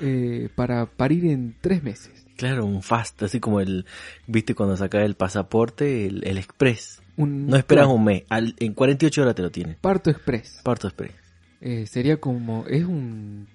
eh, 0.00 0.48
para 0.54 0.86
parir 0.86 1.26
en 1.26 1.56
3 1.60 1.82
meses. 1.82 2.26
Claro, 2.36 2.66
un 2.66 2.82
fast, 2.82 3.20
así 3.24 3.40
como 3.40 3.60
el, 3.60 3.84
viste 4.28 4.54
cuando 4.54 4.76
sacas 4.76 5.04
el 5.04 5.14
pasaporte, 5.16 6.06
el, 6.06 6.24
el 6.26 6.38
express. 6.38 7.02
Un, 7.16 7.46
No 7.48 7.56
esperas 7.56 7.88
un 7.88 8.04
mes, 8.04 8.22
al- 8.28 8.54
en 8.58 8.74
48 8.74 9.22
horas 9.22 9.34
te 9.34 9.42
lo 9.42 9.50
tiene. 9.50 9.76
Parto 9.80 10.08
express. 10.10 10.60
Parto 10.62 10.86
express. 10.86 11.12
Eh, 11.60 11.86
sería 11.86 12.18
como, 12.18 12.64
es 12.68 12.84
un 12.84 13.48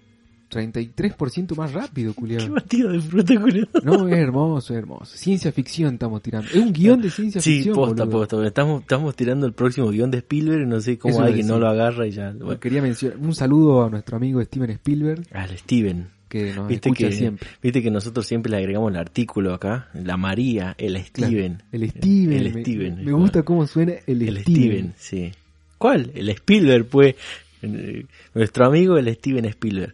33% 0.56 1.56
más 1.56 1.74
rápido, 1.74 2.14
Qué 2.16 2.20
culiado. 2.20 2.54
batido 2.54 2.92
de 2.92 3.00
fruta, 3.02 3.40
culiao. 3.40 3.68
No, 3.84 4.08
es 4.08 4.14
hermoso, 4.18 4.74
es 4.74 4.80
hermoso. 4.80 5.18
Ciencia 5.18 5.52
ficción 5.52 5.94
estamos 5.96 6.22
tirando. 6.22 6.48
Es 6.50 6.56
un 6.56 6.72
guion 6.74 7.02
de 7.02 7.10
ciencia 7.10 7.42
Sí, 7.42 7.56
ficción. 7.56 7.76
posta, 7.76 8.04
boludo. 8.06 8.20
posta. 8.20 8.46
Estamos, 8.48 8.82
estamos 8.82 9.16
tirando 9.16 9.46
el 9.46 9.54
próximo 9.54 9.90
guion 9.90 10.12
de 10.12 10.20
Spielberg. 10.20 10.68
No 10.68 10.80
sé 10.82 10.98
cómo 10.98 11.14
Eso 11.14 11.22
alguien 11.24 11.46
decía. 11.48 11.54
no 11.54 11.60
lo 11.60 11.68
agarra 11.68 12.08
y 12.08 12.12
ya. 12.12 12.32
Bueno, 12.32 12.60
Quería 12.60 12.82
mencionar 12.82 13.18
un 13.18 13.34
saludo 13.36 13.84
a 13.84 13.90
nuestro 13.90 14.18
amigo 14.18 14.42
Steven 14.44 14.70
Spielberg, 14.72 15.24
al 15.34 15.58
Steven. 15.58 16.08
que 16.30 16.54
nos 16.54 16.68
Viste 16.68 16.90
escucha 16.90 17.10
que, 17.10 17.16
siempre. 17.16 17.48
viste 17.62 17.82
que 17.84 17.92
nosotros 17.92 18.26
siempre 18.26 18.50
le 18.52 18.58
agregamos 18.58 18.92
el 18.92 18.98
artículo 18.98 19.54
acá. 19.54 19.90
La 19.94 20.18
María, 20.18 20.74
el 20.80 20.94
Claro, 20.94 21.08
Steven. 21.32 21.64
El 21.72 21.90
Steven. 21.92 22.34
El 22.34 22.54
me- 22.54 22.62
Steven. 22.62 23.06
Me, 23.06 23.12
gusta 23.12 23.44
cómo 23.44 23.68
suena 23.68 23.94
el, 24.08 24.22
El 24.24 24.40
Steven. 24.40 24.44
Steven, 24.44 24.94
sí. 24.98 25.32
¿Cuál? 25.78 26.12
El 26.16 26.30
Spielberg, 26.30 26.86
pues. 26.88 27.16
Eh, 27.62 28.06
Nuestro 28.34 28.66
amigo 28.66 28.98
el 28.98 29.14
Steven 29.16 29.46
Spielberg. 29.46 29.94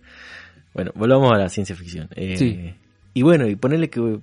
Bueno, 0.73 0.91
volvamos 0.95 1.31
a 1.33 1.37
la 1.37 1.49
ciencia 1.49 1.75
ficción. 1.75 2.07
Eh, 2.15 2.37
Sí. 2.37 2.73
Y 3.13 3.21
bueno, 3.23 3.47
y 3.47 3.55
ponerle 3.55 3.89
que... 3.89 4.19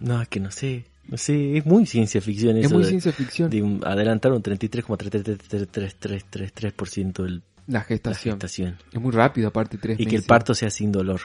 No, 0.00 0.22
es 0.22 0.28
que 0.28 0.40
no 0.40 0.50
sé. 0.50 0.84
No 1.08 1.16
sé, 1.16 1.56
es 1.56 1.64
muy 1.66 1.86
ciencia 1.86 2.20
ficción 2.20 2.56
Es 2.58 2.66
eso 2.66 2.74
muy 2.74 2.82
de, 2.84 2.88
ciencia 2.90 3.12
ficción. 3.12 3.50
de 3.50 3.62
un- 3.62 3.80
adelantar 3.84 4.32
un 4.32 4.42
33,333333% 4.42 7.22
de 7.22 7.30
La 7.30 7.40
la 7.66 7.80
gestación. 7.82 8.34
gestación. 8.36 8.76
Es 8.92 9.00
muy 9.00 9.12
rápido, 9.12 9.48
aparte 9.48 9.78
tres 9.78 9.98
Y 10.00 10.06
que 10.06 10.16
el 10.16 10.22
parto 10.22 10.54
sea 10.54 10.70
sin 10.70 10.92
dolor. 10.92 11.20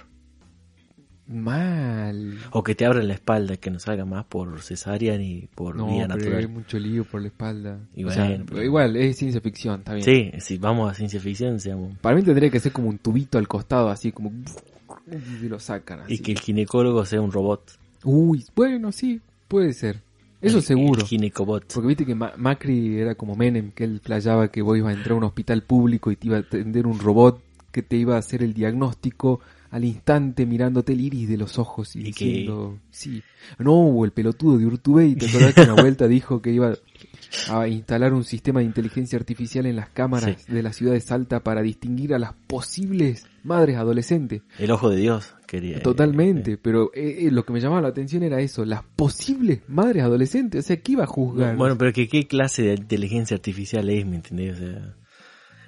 Mal. 1.28 2.38
O 2.52 2.64
que 2.64 2.76
te 2.76 2.86
abran 2.86 3.08
la 3.08 3.14
espalda, 3.14 3.58
que 3.58 3.72
no 3.72 3.80
salga 3.80 4.06
más 4.06 4.26
por 4.26 4.62
cesárea 4.62 5.18
ni 5.18 5.48
por 5.56 5.76
No, 5.76 5.88
vía 5.88 6.08
pero 6.18 6.38
hay 6.38 6.48
mucho 6.48 6.78
lío 6.78 7.06
por 7.06 7.22
la 7.22 7.28
espalda. 7.28 7.80
Y 7.96 8.04
O 8.04 8.10
sea, 8.12 8.38
pero- 8.46 8.64
igual, 8.64 8.96
es 8.98 9.18
ciencia 9.18 9.40
ficción, 9.42 9.80
está 9.80 9.94
bien. 9.94 10.04
Sí, 10.06 10.32
si 10.40 10.58
vamos 10.58 10.92
a 10.92 10.94
ciencia 10.94 11.20
ficción, 11.20 11.60
seamos... 11.60 11.98
Para 12.00 12.16
mí 12.16 12.24
tendría 12.24 12.50
que 12.50 12.60
ser 12.60 12.72
como 12.72 12.90
un 12.90 12.98
tubito 12.98 13.38
al 13.38 13.48
costado, 13.48 13.90
así 13.90 14.12
como... 14.12 14.32
Y 15.42 15.48
lo 15.48 15.60
sacan 15.60 16.02
así. 16.02 16.16
Y 16.16 16.18
que 16.20 16.32
el 16.34 16.40
ginecólogo 16.40 17.06
sea 17.06 17.22
un 17.22 17.32
robot. 17.32 17.78
Uy, 18.04 18.46
bueno, 18.56 18.92
sí, 18.92 19.22
puede 19.48 19.74
ser. 19.74 20.02
Eso 20.42 20.58
El- 20.58 20.64
seguro. 20.64 21.02
El 21.02 21.08
ginecobot. 21.08 21.74
Porque 21.74 21.88
viste 21.88 22.06
que 22.06 22.16
Ma- 22.16 22.34
Macri 22.38 22.98
era 23.00 23.16
como 23.16 23.36
Menem, 23.36 23.72
que 23.72 23.86
él 23.86 24.02
playaba 24.04 24.50
que 24.50 24.62
vos 24.62 24.78
ibas 24.78 24.94
a 24.94 24.98
entrar 24.98 25.14
a 25.14 25.16
un 25.16 25.24
hospital 25.24 25.64
público 25.64 26.12
y 26.12 26.16
te 26.18 26.28
iba 26.28 26.38
a 26.38 26.42
atender 26.42 26.86
un 26.86 27.00
robot 27.00 27.42
que 27.72 27.82
te 27.82 27.96
iba 27.96 28.16
a 28.16 28.20
hacer 28.20 28.44
el 28.44 28.54
diagnóstico 28.54 29.40
al 29.74 29.84
instante 29.86 30.46
mirándote 30.46 30.94
el 30.94 31.02
iris 31.02 31.28
de 31.28 31.36
los 31.36 31.58
ojos 31.58 31.96
y, 31.96 32.02
Y 32.02 32.04
que- 32.14 32.26
diciendo, 32.26 32.78
sí. 32.92 33.24
No, 33.58 33.74
o 33.74 34.06
el 34.06 34.12
pelotudo 34.12 34.60
de 34.60 34.68
Urtubey, 34.68 35.16
¿te 35.16 35.26
acordás 35.26 35.56
que 35.56 35.62
una 35.62 35.74
vuelta 35.82 36.08
dijo 36.08 36.42
que 36.44 36.52
iba 36.52 36.76
a 37.50 37.68
instalar 37.68 38.14
un 38.14 38.24
sistema 38.24 38.60
de 38.60 38.68
inteligencia 38.68 39.18
artificial 39.18 39.66
en 39.66 39.76
las 39.76 39.90
cámaras 39.90 40.46
de 40.46 40.62
la 40.62 40.72
ciudad 40.74 40.94
de 40.94 41.00
Salta 41.02 41.40
para 41.44 41.64
distinguir 41.64 42.14
a 42.14 42.20
las 42.20 42.34
posibles 42.34 43.26
madres 43.44 43.78
adolescentes? 43.78 44.44
El 44.60 44.70
ojo 44.70 44.92
de 44.92 44.98
Dios, 44.98 45.34
quería. 45.48 45.82
Totalmente, 45.82 46.58
pero 46.58 46.92
eh, 46.94 47.26
eh, 47.26 47.32
lo 47.32 47.44
que 47.44 47.54
me 47.54 47.60
llamaba 47.60 47.82
la 47.82 47.88
atención 47.88 48.22
era 48.22 48.40
eso, 48.42 48.66
las 48.66 48.84
posibles 48.84 49.62
madres 49.68 50.04
adolescentes, 50.04 50.64
o 50.64 50.68
sea, 50.68 50.78
¿qué 50.78 50.92
iba 50.92 51.06
a 51.06 51.08
juzgar? 51.08 51.56
Bueno, 51.58 51.78
pero 51.80 51.92
que 51.94 52.08
qué 52.08 52.28
clase 52.28 52.62
de 52.62 52.76
inteligencia 52.76 53.36
artificial 53.36 53.90
es, 53.90 54.06
¿me 54.06 54.18
entendés? 54.18 54.54
O 54.54 54.60
sea, 54.60 54.96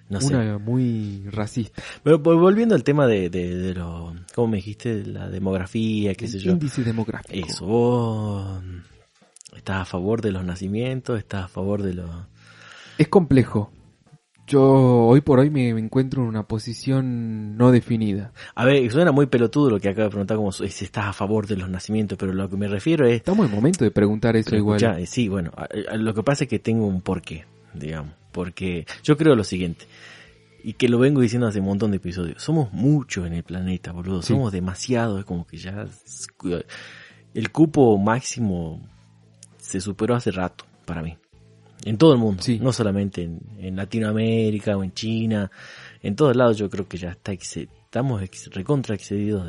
no 0.09 0.21
sé. 0.21 0.35
Una 0.35 0.57
muy 0.57 1.23
racista. 1.31 1.81
Pero 2.03 2.21
vol- 2.21 2.39
volviendo 2.39 2.75
al 2.75 2.83
tema 2.83 3.07
de, 3.07 3.29
de, 3.29 3.55
de 3.55 3.73
lo, 3.73 4.13
¿cómo 4.35 4.47
me 4.49 4.57
dijiste? 4.57 5.05
La 5.05 5.29
demografía, 5.29 6.13
qué 6.15 6.27
sé 6.27 6.39
yo. 6.39 6.51
índice 6.51 6.83
demográfico. 6.83 7.47
Eso, 7.47 7.65
vos 7.65 8.59
estás 9.55 9.81
a 9.81 9.85
favor 9.85 10.21
de 10.21 10.31
los 10.31 10.43
nacimientos, 10.43 11.17
estás 11.17 11.45
a 11.45 11.47
favor 11.47 11.81
de 11.81 11.93
los... 11.95 12.09
Es 12.97 13.07
complejo. 13.07 13.71
Yo 14.47 14.61
hoy 15.07 15.21
por 15.21 15.39
hoy 15.39 15.49
me, 15.49 15.73
me 15.73 15.79
encuentro 15.79 16.21
en 16.21 16.27
una 16.27 16.43
posición 16.47 17.57
no 17.57 17.71
definida. 17.71 18.31
A 18.53 18.63
ver, 18.63 18.91
suena 18.91 19.11
muy 19.11 19.25
pelotudo 19.25 19.71
lo 19.71 19.79
que 19.79 19.89
acabo 19.89 20.03
de 20.03 20.09
preguntar, 20.11 20.37
como 20.37 20.51
si 20.51 20.65
estás 20.65 21.05
a 21.07 21.13
favor 21.13 21.47
de 21.47 21.57
los 21.57 21.67
nacimientos, 21.67 22.15
pero 22.19 22.31
lo 22.31 22.47
que 22.47 22.55
me 22.55 22.67
refiero 22.67 23.07
es... 23.07 23.15
Estamos 23.15 23.47
en 23.47 23.51
momento 23.55 23.83
de 23.83 23.89
preguntar 23.89 24.35
eso 24.35 24.51
Pero 24.51 24.59
igual. 24.59 24.75
escuchá, 24.77 24.99
eh, 24.99 25.07
sí, 25.07 25.29
bueno, 25.29 25.51
a- 25.57 25.67
a- 25.93 25.97
lo 25.97 26.13
que 26.13 26.21
pasa 26.21 26.43
es 26.43 26.49
que 26.49 26.59
tengo 26.59 26.85
un 26.85 27.01
porqué, 27.01 27.45
digamos, 27.73 28.13
porque 28.35 28.85
yo 29.01 29.15
creo 29.15 29.33
lo 29.33 29.45
siguiente, 29.45 29.85
y 30.61 30.73
que 30.73 30.89
lo 30.89 30.99
vengo 30.99 31.21
diciendo 31.21 31.47
hace 31.47 31.61
un 31.61 31.67
montón 31.67 31.91
de 31.91 31.97
episodios, 31.97 32.43
somos 32.43 32.73
muchos 32.73 33.25
en 33.25 33.31
el 33.33 33.43
planeta, 33.43 33.93
boludo, 33.93 34.21
Sí. 34.21 34.33
somos 34.33 34.51
demasiados, 34.51 35.19
es 35.19 35.25
como 35.25 35.47
que 35.47 35.57
ya 35.57 35.87
el 37.33 37.51
cupo 37.51 37.97
máximo 37.97 38.81
se 39.57 39.79
superó 39.79 40.15
hace 40.15 40.31
rato 40.31 40.65
para 40.85 41.01
mí, 41.01 41.17
en 41.85 41.97
todo 41.97 42.11
el 42.11 42.19
mundo, 42.19 42.43
Sí. 42.43 42.59
no 42.59 42.73
solamente 42.73 43.23
en, 43.23 43.39
en 43.57 43.77
Latinoamérica 43.77 44.75
o 44.75 44.83
en 44.83 44.93
China, 44.93 45.49
en 46.03 46.15
todos 46.17 46.35
lados 46.35 46.57
yo 46.57 46.69
creo 46.69 46.87
que 46.89 46.97
ya 46.97 47.11
está 47.11 47.31
estamos 47.31 48.21
recontra 48.51 48.93
excedidos 48.95 49.47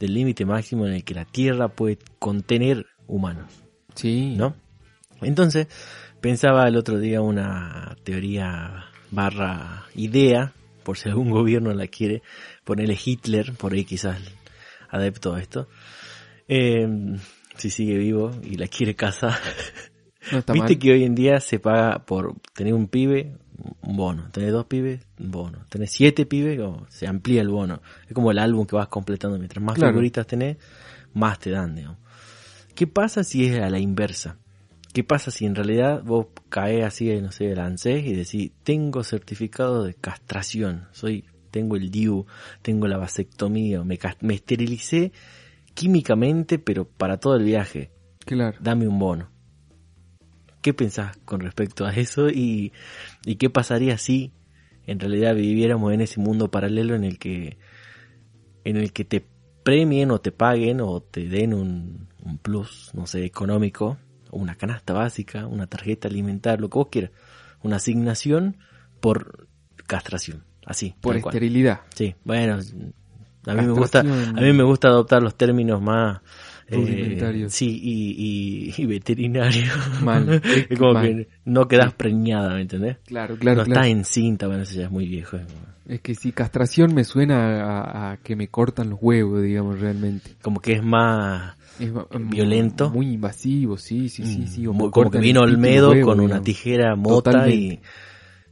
del 0.00 0.12
límite 0.12 0.44
máximo 0.44 0.86
en 0.88 0.94
el 0.94 1.04
que 1.04 1.14
la 1.14 1.24
Tierra 1.24 1.68
puede 1.68 1.98
contener 2.18 2.84
humanos. 3.06 3.52
Sí. 3.94 4.34
¿no? 4.36 4.54
Entonces, 5.22 5.66
pensaba 6.20 6.66
el 6.68 6.76
otro 6.76 6.98
día 6.98 7.20
una 7.20 7.96
teoría 8.04 8.84
barra 9.10 9.84
idea, 9.94 10.52
por 10.84 10.96
si 10.98 11.08
algún 11.08 11.30
gobierno 11.30 11.72
la 11.74 11.86
quiere, 11.86 12.22
ponerle 12.64 12.98
Hitler, 13.02 13.52
por 13.54 13.72
ahí 13.72 13.84
quizás 13.84 14.18
adepto 14.90 15.34
a 15.34 15.40
esto, 15.40 15.68
Eh, 16.48 16.86
si 17.56 17.70
sigue 17.70 17.98
vivo 17.98 18.30
y 18.42 18.56
la 18.56 18.68
quiere 18.68 18.94
casar. 18.94 19.38
No 20.32 20.38
Viste 20.46 20.54
mal. 20.54 20.78
que 20.78 20.92
hoy 20.92 21.04
en 21.04 21.14
día 21.14 21.40
se 21.40 21.58
paga 21.58 21.98
por 22.06 22.34
tener 22.54 22.72
un 22.72 22.86
pibe, 22.88 23.36
un 23.82 23.96
bono. 23.96 24.30
Tener 24.30 24.52
dos 24.52 24.64
pibes, 24.66 25.00
un 25.18 25.30
bono. 25.30 25.66
Tener 25.68 25.88
siete 25.88 26.24
pibes, 26.24 26.58
se 26.88 27.06
amplía 27.06 27.42
el 27.42 27.48
bono. 27.48 27.82
Es 28.06 28.12
como 28.14 28.30
el 28.30 28.38
álbum 28.38 28.64
que 28.66 28.76
vas 28.76 28.88
completando. 28.88 29.36
Mientras 29.38 29.62
más 29.62 29.74
Claro. 29.74 29.92
figuritas 29.92 30.26
tenés, 30.26 30.56
más 31.12 31.38
te 31.38 31.50
dan, 31.50 31.74
digamos. 31.74 31.98
¿Qué 32.74 32.86
pasa 32.86 33.24
si 33.24 33.44
es 33.46 33.60
a 33.60 33.68
la 33.68 33.78
inversa? 33.80 34.38
¿Qué 34.92 35.04
pasa 35.04 35.30
si 35.30 35.44
en 35.44 35.54
realidad 35.54 36.02
vos 36.02 36.28
caes 36.48 36.84
así, 36.84 37.14
no 37.20 37.30
sé, 37.30 37.52
el 37.52 37.60
ANSES 37.60 38.04
y 38.04 38.14
decís, 38.14 38.52
tengo 38.64 39.04
certificado 39.04 39.84
de 39.84 39.94
castración, 39.94 40.88
soy, 40.92 41.26
tengo 41.50 41.76
el 41.76 41.90
DIU, 41.90 42.26
tengo 42.62 42.86
la 42.88 42.96
vasectomía, 42.96 43.84
me, 43.84 43.98
me 44.20 44.34
esterilicé 44.34 45.12
químicamente, 45.74 46.58
pero 46.58 46.88
para 46.88 47.18
todo 47.18 47.36
el 47.36 47.44
viaje, 47.44 47.90
Claro. 48.24 48.58
dame 48.60 48.88
un 48.88 48.98
bono. 48.98 49.30
¿Qué 50.62 50.74
pensás 50.74 51.16
con 51.24 51.40
respecto 51.40 51.86
a 51.86 51.92
eso? 51.92 52.28
¿Y, 52.28 52.72
y 53.24 53.36
qué 53.36 53.48
pasaría 53.48 53.96
si 53.98 54.32
en 54.86 54.98
realidad 54.98 55.34
viviéramos 55.34 55.92
en 55.92 56.00
ese 56.00 56.18
mundo 56.18 56.50
paralelo 56.50 56.94
en 56.94 57.04
el 57.04 57.18
que, 57.18 57.58
en 58.64 58.76
el 58.76 58.92
que 58.92 59.04
te 59.04 59.24
premien 59.62 60.10
o 60.10 60.20
te 60.20 60.32
paguen 60.32 60.80
o 60.80 61.00
te 61.00 61.28
den 61.28 61.52
un, 61.54 62.08
un 62.24 62.38
plus, 62.38 62.90
no 62.94 63.06
sé, 63.06 63.24
económico, 63.24 63.98
una 64.30 64.54
canasta 64.54 64.92
básica, 64.92 65.46
una 65.46 65.66
tarjeta 65.66 66.08
alimentar, 66.08 66.60
lo 66.60 66.68
que 66.68 66.78
vos 66.78 66.88
quieras, 66.90 67.10
una 67.62 67.76
asignación 67.76 68.56
por 69.00 69.48
castración, 69.86 70.44
así, 70.66 70.94
Por 71.00 71.20
cual. 71.20 71.34
esterilidad. 71.34 71.80
Sí, 71.94 72.14
bueno, 72.24 72.58
a 73.46 73.54
mí 73.54 73.66
me 73.66 73.72
gusta, 73.72 74.00
a 74.00 74.02
mí 74.02 74.52
me 74.52 74.64
gusta 74.64 74.88
adoptar 74.88 75.22
los 75.22 75.36
términos 75.36 75.80
más 75.80 76.20
eh, 76.70 77.46
sí, 77.48 77.80
y, 77.82 78.74
y, 78.78 78.82
y 78.82 78.86
veterinario. 78.86 79.72
Mal, 80.02 80.28
es 80.68 80.78
como 80.78 80.92
mal. 80.94 81.06
que 81.06 81.28
no 81.46 81.66
quedas 81.66 81.94
preñada, 81.94 82.54
¿me 82.54 82.62
entendés? 82.62 82.98
Claro, 83.06 83.36
claro, 83.38 83.58
no 83.60 83.64
claro. 83.64 83.80
estás 83.80 83.90
encinta, 83.90 84.46
bueno, 84.46 84.64
eso 84.64 84.74
ya 84.74 84.84
es 84.84 84.90
muy 84.90 85.08
viejo. 85.08 85.38
Es 85.86 86.02
que 86.02 86.14
si 86.14 86.32
castración 86.32 86.94
me 86.94 87.04
suena 87.04 87.62
a, 87.64 88.12
a 88.12 88.16
que 88.18 88.36
me 88.36 88.48
cortan 88.48 88.90
los 88.90 88.98
huevos, 89.00 89.42
digamos, 89.42 89.80
realmente. 89.80 90.32
Como 90.42 90.60
que 90.60 90.74
es 90.74 90.82
más 90.82 91.56
Es 91.78 91.92
ma- 91.92 92.06
Violento. 92.18 92.90
Muy 92.90 93.12
invasivo, 93.12 93.76
sí, 93.76 94.08
sí, 94.08 94.24
sí. 94.24 94.46
sí 94.46 94.66
muy- 94.68 94.90
como 94.90 95.10
que 95.10 95.18
vino 95.18 95.42
Olmedo 95.42 95.94
con 96.02 96.20
una 96.20 96.42
tijera 96.42 96.96
mota 96.96 97.30
y, 97.30 97.32
Totalmente. 97.32 97.82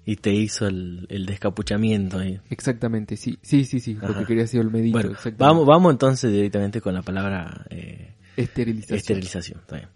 y 0.05 0.17
te 0.17 0.33
hizo 0.33 0.67
el, 0.67 1.07
el 1.11 1.27
descapuchamiento 1.27 2.19
ahí. 2.19 2.41
Exactamente, 2.51 3.17
sí, 3.17 3.39
sí, 3.43 3.65
sí, 3.65 3.81
sí, 3.81 3.95
lo 3.95 4.09
Ajá. 4.09 4.21
que 4.21 4.27
quería 4.27 4.43
decir 4.45 4.61
Olmedito. 4.61 4.99
Bueno, 4.99 5.17
vamos, 5.39 5.67
vamos 5.67 5.93
entonces 5.93 6.33
directamente 6.33 6.81
con 6.81 6.95
la 6.95 7.03
palabra 7.03 7.67
eh, 7.71 8.15
Esterilización. 8.37 8.99
esterilización. 8.99 9.61
está 9.61 9.77
bien. 9.77 9.89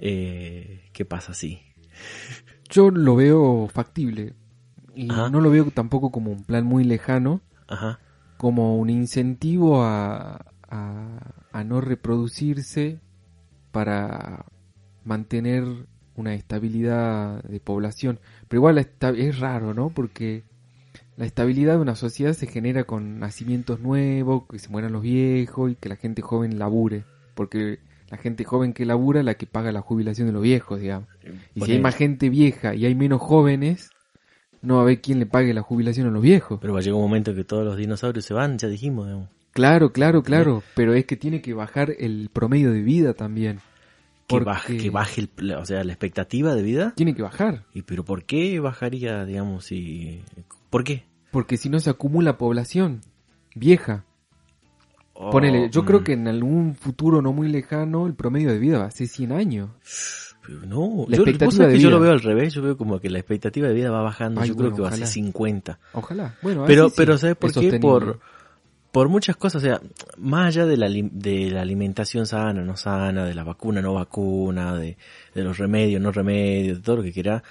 Eh, 0.00 0.88
¿Qué 0.92 1.04
pasa 1.04 1.32
así? 1.32 1.60
Yo 2.70 2.90
lo 2.90 3.16
veo 3.16 3.68
factible. 3.72 4.34
Y 4.94 5.10
Ajá. 5.12 5.30
no 5.30 5.40
lo 5.40 5.50
veo 5.50 5.70
tampoco 5.70 6.10
como 6.10 6.32
un 6.32 6.42
plan 6.44 6.64
muy 6.64 6.82
lejano, 6.84 7.40
Ajá. 7.68 8.00
como 8.36 8.76
un 8.78 8.90
incentivo 8.90 9.82
a, 9.84 10.44
a, 10.68 11.34
a 11.52 11.64
no 11.64 11.80
reproducirse 11.80 13.00
para 13.72 14.46
mantener 15.04 15.64
una 16.18 16.34
estabilidad 16.34 17.42
de 17.44 17.60
población. 17.60 18.20
Pero 18.48 18.60
igual 18.60 18.78
es 18.78 19.38
raro, 19.38 19.72
¿no? 19.72 19.90
Porque 19.90 20.42
la 21.16 21.24
estabilidad 21.26 21.74
de 21.74 21.80
una 21.80 21.96
sociedad 21.96 22.32
se 22.32 22.46
genera 22.46 22.84
con 22.84 23.18
nacimientos 23.18 23.80
nuevos, 23.80 24.44
que 24.50 24.58
se 24.58 24.68
mueran 24.68 24.92
los 24.92 25.02
viejos 25.02 25.72
y 25.72 25.74
que 25.74 25.88
la 25.88 25.96
gente 25.96 26.22
joven 26.22 26.58
labure. 26.58 27.04
Porque 27.34 27.78
la 28.10 28.18
gente 28.18 28.44
joven 28.44 28.72
que 28.72 28.84
labura 28.84 29.20
es 29.20 29.26
la 29.26 29.34
que 29.34 29.46
paga 29.46 29.72
la 29.72 29.80
jubilación 29.80 30.26
de 30.26 30.32
los 30.32 30.42
viejos, 30.42 30.80
digamos. 30.80 31.08
Y 31.54 31.60
si 31.60 31.72
hay 31.72 31.80
más 31.80 31.94
gente 31.94 32.30
vieja 32.30 32.74
y 32.74 32.84
hay 32.86 32.94
menos 32.94 33.20
jóvenes, 33.20 33.90
no 34.60 34.74
va 34.74 34.80
a 34.80 34.82
haber 34.84 35.00
quien 35.00 35.18
le 35.18 35.26
pague 35.26 35.54
la 35.54 35.62
jubilación 35.62 36.08
a 36.08 36.10
los 36.10 36.22
viejos. 36.22 36.58
Pero 36.60 36.72
va 36.72 36.80
a 36.80 36.82
llegar 36.82 36.96
un 36.96 37.02
momento 37.02 37.34
que 37.34 37.44
todos 37.44 37.64
los 37.64 37.76
dinosaurios 37.76 38.24
se 38.24 38.34
van, 38.34 38.58
ya 38.58 38.68
dijimos, 38.68 39.06
digamos. 39.06 39.28
Claro, 39.58 39.90
claro, 39.92 40.22
claro, 40.22 40.62
pero 40.76 40.94
es 40.94 41.04
que 41.04 41.16
tiene 41.16 41.42
que 41.42 41.52
bajar 41.52 41.92
el 41.98 42.30
promedio 42.32 42.70
de 42.70 42.80
vida 42.80 43.12
también. 43.14 43.58
Que 44.28 44.38
baje, 44.38 44.76
que 44.76 44.90
baje 44.90 45.22
el- 45.36 45.52
o 45.54 45.64
sea, 45.64 45.82
la 45.82 45.92
expectativa 45.92 46.54
de 46.54 46.62
vida. 46.62 46.92
Tiene 46.94 47.12
que 47.16 47.22
bajar, 47.22 47.64
¿Y 47.74 47.82
pero 47.82 48.04
por 48.04 48.22
qué 48.24 48.60
bajaría, 48.60 49.24
digamos, 49.24 49.64
si... 49.64 50.22
¿Por 50.70 50.84
qué? 50.84 51.06
porque 51.32 51.56
si 51.56 51.68
no 51.68 51.80
se 51.80 51.90
acumula 51.90 52.38
población 52.38 53.00
vieja. 53.56 54.04
Ponele, 55.32 55.64
Oh, 55.66 55.70
yo 55.70 55.84
creo 55.84 56.00
mm, 56.00 56.04
que 56.04 56.12
en 56.12 56.28
algún 56.28 56.74
futuro 56.76 57.20
no 57.20 57.32
muy 57.32 57.48
lejano 57.48 58.06
el 58.06 58.14
promedio 58.14 58.50
de 58.52 58.60
vida 58.60 58.78
va 58.78 58.84
a 58.84 58.90
ser 58.92 59.08
100 59.08 59.32
años. 59.32 59.70
pero 60.46 60.60
No, 60.66 61.04
La 61.08 61.16
yo, 61.16 61.24
expectativa 61.24 61.66
de 61.66 61.72
que 61.74 61.80
yo 61.80 61.88
vida. 61.88 61.96
lo 61.98 62.02
veo 62.02 62.12
al 62.12 62.20
revés, 62.20 62.54
yo 62.54 62.62
veo 62.62 62.76
como 62.76 63.00
que 63.00 63.10
la 63.10 63.18
expectativa 63.18 63.66
de 63.66 63.74
vida 63.74 63.90
va 63.90 64.02
bajando, 64.02 64.40
Ay, 64.40 64.48
yo 64.50 64.56
creo 64.56 64.72
que 64.72 64.82
va 64.82 64.88
a 64.88 64.90
ojalá. 64.92 65.06
ser 65.06 65.12
50. 65.14 65.80
Ojalá. 65.92 66.36
Bueno, 66.42 66.64
Pero, 66.66 66.88
sí, 66.90 66.94
pero 66.96 67.18
¿sabes 67.18 67.34
por 67.36 67.50
qué? 67.50 67.54
sostenible. 67.54 67.80
Por, 67.80 68.20
por 68.98 69.08
muchas 69.08 69.36
cosas, 69.36 69.62
o 69.62 69.64
sea, 69.64 69.80
más 70.16 70.48
allá 70.48 70.66
de 70.66 70.76
la, 70.76 70.88
de 70.90 71.52
la 71.52 71.60
alimentación 71.60 72.26
sana, 72.26 72.64
no 72.64 72.76
sana, 72.76 73.26
de 73.26 73.32
la 73.32 73.44
vacuna, 73.44 73.80
no 73.80 73.94
vacuna, 73.94 74.74
de, 74.74 74.96
de 75.36 75.44
los 75.44 75.56
remedios, 75.56 76.02
no 76.02 76.10
remedios, 76.10 76.78
de 76.78 76.82
todo 76.82 76.96
lo 76.96 77.02
que 77.04 77.12
quiera, 77.12 77.44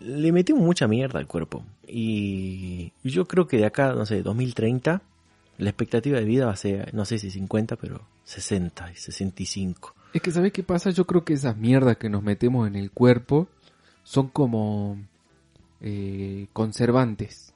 le 0.00 0.32
metimos 0.32 0.62
mucha 0.62 0.88
mierda 0.88 1.18
al 1.18 1.26
cuerpo. 1.26 1.62
Y, 1.86 2.94
y 3.04 3.10
yo 3.10 3.28
creo 3.28 3.46
que 3.46 3.58
de 3.58 3.66
acá, 3.66 3.92
no 3.92 4.06
sé, 4.06 4.22
2030, 4.22 5.02
la 5.58 5.68
expectativa 5.68 6.18
de 6.18 6.24
vida 6.24 6.46
va 6.46 6.52
a 6.52 6.56
ser, 6.56 6.94
no 6.94 7.04
sé 7.04 7.18
si 7.18 7.30
50, 7.30 7.76
pero 7.76 8.00
60 8.24 8.92
y 8.92 8.96
65. 8.96 9.94
Es 10.14 10.22
que, 10.22 10.30
¿sabes 10.30 10.50
qué 10.50 10.62
pasa? 10.62 10.88
Yo 10.88 11.04
creo 11.04 11.26
que 11.26 11.34
esas 11.34 11.58
mierdas 11.58 11.98
que 11.98 12.08
nos 12.08 12.22
metemos 12.22 12.66
en 12.66 12.74
el 12.74 12.90
cuerpo 12.90 13.48
son 14.02 14.28
como 14.28 14.96
eh, 15.82 16.46
conservantes. 16.54 17.52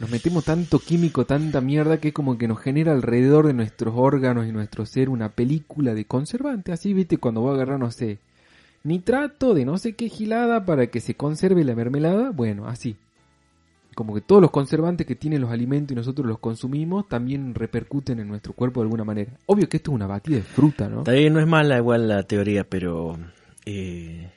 Nos 0.00 0.10
metemos 0.10 0.44
tanto 0.44 0.78
químico, 0.78 1.26
tanta 1.26 1.60
mierda 1.60 1.98
que 1.98 2.12
como 2.12 2.38
que 2.38 2.46
nos 2.46 2.60
genera 2.60 2.92
alrededor 2.92 3.48
de 3.48 3.52
nuestros 3.52 3.94
órganos 3.96 4.46
y 4.46 4.52
nuestro 4.52 4.86
ser 4.86 5.08
una 5.08 5.30
película 5.30 5.92
de 5.92 6.04
conservante. 6.04 6.70
Así, 6.70 6.94
viste, 6.94 7.18
cuando 7.18 7.40
voy 7.40 7.50
a 7.50 7.54
agarrar, 7.54 7.80
no 7.80 7.90
sé, 7.90 8.18
nitrato 8.84 9.54
de 9.54 9.64
no 9.64 9.76
sé 9.76 9.94
qué 9.94 10.08
gilada 10.08 10.64
para 10.64 10.86
que 10.86 11.00
se 11.00 11.14
conserve 11.14 11.64
la 11.64 11.74
mermelada. 11.74 12.30
Bueno, 12.30 12.68
así. 12.68 12.96
Como 13.96 14.14
que 14.14 14.20
todos 14.20 14.40
los 14.40 14.52
conservantes 14.52 15.04
que 15.04 15.16
tienen 15.16 15.40
los 15.40 15.50
alimentos 15.50 15.90
y 15.90 15.96
nosotros 15.96 16.24
los 16.24 16.38
consumimos 16.38 17.08
también 17.08 17.52
repercuten 17.56 18.20
en 18.20 18.28
nuestro 18.28 18.52
cuerpo 18.52 18.78
de 18.78 18.84
alguna 18.84 19.02
manera. 19.02 19.32
Obvio 19.46 19.68
que 19.68 19.78
esto 19.78 19.90
es 19.90 19.96
una 19.96 20.06
batida 20.06 20.36
de 20.36 20.42
fruta, 20.42 20.88
¿no? 20.88 20.98
Está 20.98 21.10
bien, 21.10 21.34
no 21.34 21.40
es 21.40 21.48
mala 21.48 21.76
igual 21.76 22.06
la 22.06 22.22
teoría, 22.22 22.62
pero 22.62 23.18
eh, 23.66 24.30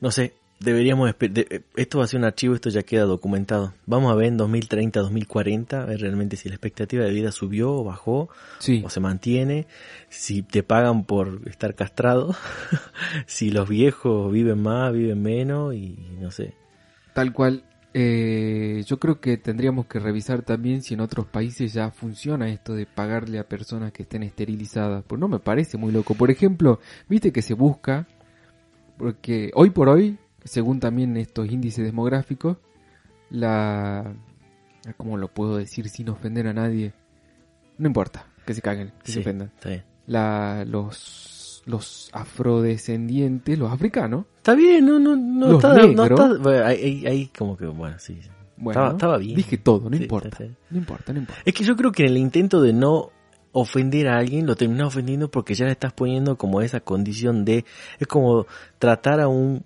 no 0.00 0.10
sé, 0.10 0.32
deberíamos 0.60 1.12
de- 1.18 1.46
eh, 1.50 1.60
esto 1.76 1.98
va 1.98 2.04
a 2.04 2.08
ser 2.08 2.18
un 2.18 2.24
archivo, 2.24 2.54
esto 2.54 2.68
ya 2.70 2.82
queda 2.82 3.04
documentado. 3.04 3.74
Vamos 3.86 4.10
a 4.12 4.14
ver 4.14 4.26
en 4.26 4.36
2030, 4.36 5.00
2040, 5.00 5.82
a 5.82 5.86
ver 5.86 6.00
realmente 6.00 6.36
si 6.36 6.48
la 6.48 6.54
expectativa 6.56 7.04
de 7.04 7.10
vida 7.12 7.32
subió 7.32 7.72
o 7.72 7.84
bajó 7.84 8.28
Sí. 8.58 8.82
o 8.84 8.90
se 8.90 9.00
mantiene, 9.00 9.66
si 10.08 10.42
te 10.42 10.62
pagan 10.62 11.04
por 11.04 11.40
estar 11.48 11.74
castrado, 11.74 12.34
si 13.26 13.50
los 13.50 13.68
viejos 13.68 14.32
viven 14.32 14.62
más, 14.62 14.92
viven 14.92 15.22
menos 15.22 15.74
y 15.74 15.96
no 16.20 16.30
sé. 16.30 16.54
Tal 17.14 17.32
cual. 17.32 17.64
Eh, 17.94 18.84
yo 18.86 18.98
creo 18.98 19.18
que 19.18 19.38
tendríamos 19.38 19.86
que 19.86 19.98
revisar 19.98 20.42
también 20.42 20.82
si 20.82 20.92
en 20.94 21.00
otros 21.00 21.26
países 21.26 21.72
ya 21.72 21.90
funciona 21.90 22.48
esto 22.50 22.74
de 22.74 22.84
pagarle 22.86 23.38
a 23.38 23.48
personas 23.48 23.92
que 23.92 24.02
estén 24.02 24.22
esterilizadas. 24.22 25.02
Pues 25.06 25.18
no 25.18 25.26
me 25.26 25.38
parece 25.40 25.78
muy 25.78 25.90
loco. 25.90 26.14
Por 26.14 26.30
ejemplo, 26.30 26.78
viste 27.08 27.32
que 27.32 27.40
se 27.42 27.54
busca, 27.54 28.06
porque 28.98 29.50
hoy 29.54 29.70
por 29.70 29.88
hoy, 29.88 30.18
según 30.44 30.80
también 30.80 31.16
estos 31.16 31.50
índices 31.50 31.84
demográficos, 31.84 32.56
la... 33.30 34.14
¿Cómo 34.96 35.16
lo 35.18 35.28
puedo 35.28 35.56
decir 35.58 35.88
sin 35.88 36.08
ofender 36.08 36.46
a 36.46 36.52
nadie? 36.54 36.94
No 37.76 37.88
importa, 37.88 38.26
que 38.46 38.54
se 38.54 38.62
caguen, 38.62 38.92
que 39.04 39.12
se 39.12 39.20
ofendan. 39.20 39.48
está 39.54 39.68
bien. 39.70 39.84
La, 40.06 40.64
los, 40.66 41.62
los 41.66 42.08
afrodescendientes, 42.12 43.58
los 43.58 43.70
africanos, 43.70 44.24
Está 44.36 44.54
bien, 44.54 44.86
no, 44.86 44.98
no, 44.98 45.14
no 45.16 45.56
está, 45.56 45.74
no 45.74 46.04
negros. 46.04 46.20
está, 46.20 46.42
bueno, 46.42 46.64
ahí, 46.64 47.30
como 47.36 47.56
que, 47.56 47.66
bueno, 47.66 47.98
sí. 47.98 48.18
bueno, 48.56 48.70
Estaba- 48.80 48.90
estaba 48.92 49.18
bien. 49.18 49.36
dije 49.36 49.58
todo, 49.58 49.90
no 49.90 49.96
Sí, 49.96 50.04
importa, 50.04 50.38
no 50.70 50.78
importa, 50.78 51.12
no 51.12 51.18
importa. 51.18 51.42
Es 51.44 51.52
que 51.52 51.64
yo 51.64 51.76
creo 51.76 51.92
que 51.92 52.04
en 52.04 52.08
el 52.10 52.16
intento 52.18 52.62
de 52.62 52.72
no 52.72 53.10
ofender 53.52 54.08
a 54.08 54.16
alguien, 54.16 54.46
lo 54.46 54.56
terminas 54.56 54.86
ofendiendo 54.88 55.30
porque 55.30 55.54
ya 55.54 55.66
le 55.66 55.72
estás 55.72 55.92
poniendo 55.92 56.38
como 56.38 56.62
esa 56.62 56.80
condición 56.80 57.44
de... 57.44 57.66
Es 57.98 58.06
como 58.06 58.46
tratar 58.78 59.20
a 59.20 59.28
un 59.28 59.64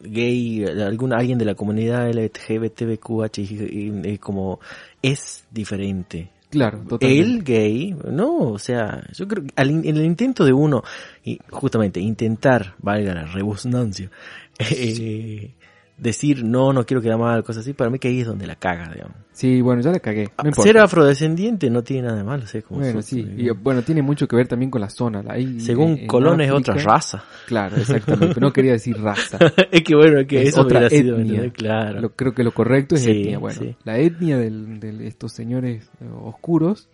gay, 0.00 0.64
algún, 0.64 1.12
alguien 1.12 1.38
de 1.38 1.44
la 1.44 1.54
comunidad 1.54 2.10
LGBTQH, 2.10 4.18
como 4.20 4.60
es 5.02 5.44
diferente. 5.50 6.30
Claro, 6.50 6.78
totalmente. 6.88 7.22
El 7.22 7.42
gay, 7.42 7.96
no, 8.10 8.52
o 8.52 8.58
sea, 8.58 9.04
yo 9.12 9.26
creo 9.26 9.44
que 9.44 9.52
al 9.56 9.68
el 9.68 10.04
intento 10.04 10.44
de 10.44 10.52
uno, 10.52 10.82
y 11.24 11.38
justamente 11.50 12.00
intentar, 12.00 12.74
valga 12.78 13.14
la 13.14 13.24
redundancia, 13.24 14.10
eh, 14.58 15.54
decir 15.98 16.44
no, 16.44 16.72
no 16.74 16.84
quiero 16.84 17.00
quedar 17.00 17.18
mal, 17.18 17.42
cosas 17.42 17.62
así, 17.62 17.72
para 17.72 17.88
mí 17.90 17.98
que 17.98 18.08
ahí 18.08 18.20
es 18.20 18.26
donde 18.26 18.46
la 18.46 18.56
caga, 18.56 18.90
digamos. 18.92 19.16
Sí, 19.32 19.60
bueno, 19.62 19.80
ya 19.82 19.90
la 19.92 19.98
cagué. 20.00 20.24
No 20.42 20.48
importa. 20.48 20.62
Ser 20.62 20.78
afrodescendiente 20.78 21.70
no 21.70 21.82
tiene 21.82 22.02
nada 22.08 22.16
de 22.18 22.24
malo, 22.24 22.46
¿sí? 22.46 22.62
Como 22.62 22.80
bueno, 22.80 23.00
sí. 23.02 23.26
Y, 23.36 23.48
bueno, 23.50 23.82
tiene 23.82 24.02
mucho 24.02 24.26
que 24.28 24.36
ver 24.36 24.46
también 24.48 24.70
con 24.70 24.80
la 24.80 24.90
zona. 24.90 25.22
ahí 25.28 25.58
Según 25.60 25.92
en- 25.92 25.98
en 26.00 26.06
Colón 26.06 26.40
es 26.40 26.50
otra 26.50 26.74
raza. 26.74 27.24
Claro, 27.46 27.76
exactamente. 27.76 28.40
No 28.40 28.52
quería 28.52 28.72
decir 28.72 28.96
raza. 29.00 29.38
es 29.70 29.82
que 29.82 29.94
bueno, 29.94 30.20
es 30.20 30.26
que 30.26 30.42
Es 30.42 30.48
eso 30.50 30.62
otra 30.62 30.88
sido, 30.90 31.16
etnia. 31.16 31.32
¿entendés? 31.44 31.52
claro. 31.52 32.00
Lo- 32.00 32.10
creo 32.14 32.34
que 32.34 32.44
lo 32.44 32.52
correcto 32.52 32.94
es 32.94 33.02
Sí, 33.02 33.10
etnia. 33.10 33.38
Bueno, 33.38 33.58
sí. 33.60 33.76
la 33.84 33.98
etnia 33.98 34.36
del- 34.38 34.80
de 34.80 35.06
estos 35.06 35.32
señores 35.32 35.90
eh, 36.00 36.08
oscuros 36.22 36.88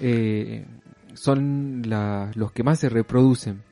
eh, 0.00 0.64
son 1.14 1.82
la- 1.86 2.30
los 2.34 2.52
que 2.52 2.62
más 2.62 2.78
se 2.78 2.88
reproducen. 2.88 3.62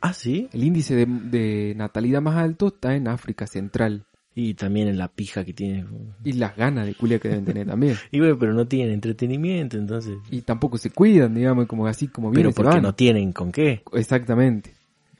Ah, 0.00 0.12
sí. 0.12 0.48
El 0.52 0.64
índice 0.64 0.94
de, 0.94 1.06
de 1.06 1.74
natalidad 1.76 2.20
más 2.22 2.36
alto 2.36 2.68
está 2.68 2.94
en 2.94 3.08
África 3.08 3.46
Central. 3.46 4.04
Y 4.38 4.52
también 4.52 4.86
en 4.88 4.98
la 4.98 5.08
pija 5.08 5.44
que 5.46 5.54
tiene. 5.54 5.86
Y 6.22 6.32
las 6.34 6.54
ganas 6.56 6.84
de 6.86 6.94
culia 6.94 7.18
que 7.18 7.28
deben 7.28 7.46
tener 7.46 7.66
también. 7.66 7.96
Y 8.12 8.18
bueno, 8.20 8.38
pero 8.38 8.52
no 8.52 8.66
tienen 8.68 8.92
entretenimiento, 8.92 9.78
entonces. 9.78 10.18
Y 10.30 10.42
tampoco 10.42 10.76
se 10.76 10.90
cuidan, 10.90 11.34
digamos, 11.34 11.66
como 11.66 11.86
así 11.86 12.08
como 12.08 12.28
Pero 12.28 12.34
vienen 12.36 12.52
se 12.52 12.56
porque 12.56 12.74
van. 12.74 12.82
no 12.82 12.94
tienen 12.94 13.32
con 13.32 13.50
qué. 13.50 13.82
Exactamente. 13.94 14.74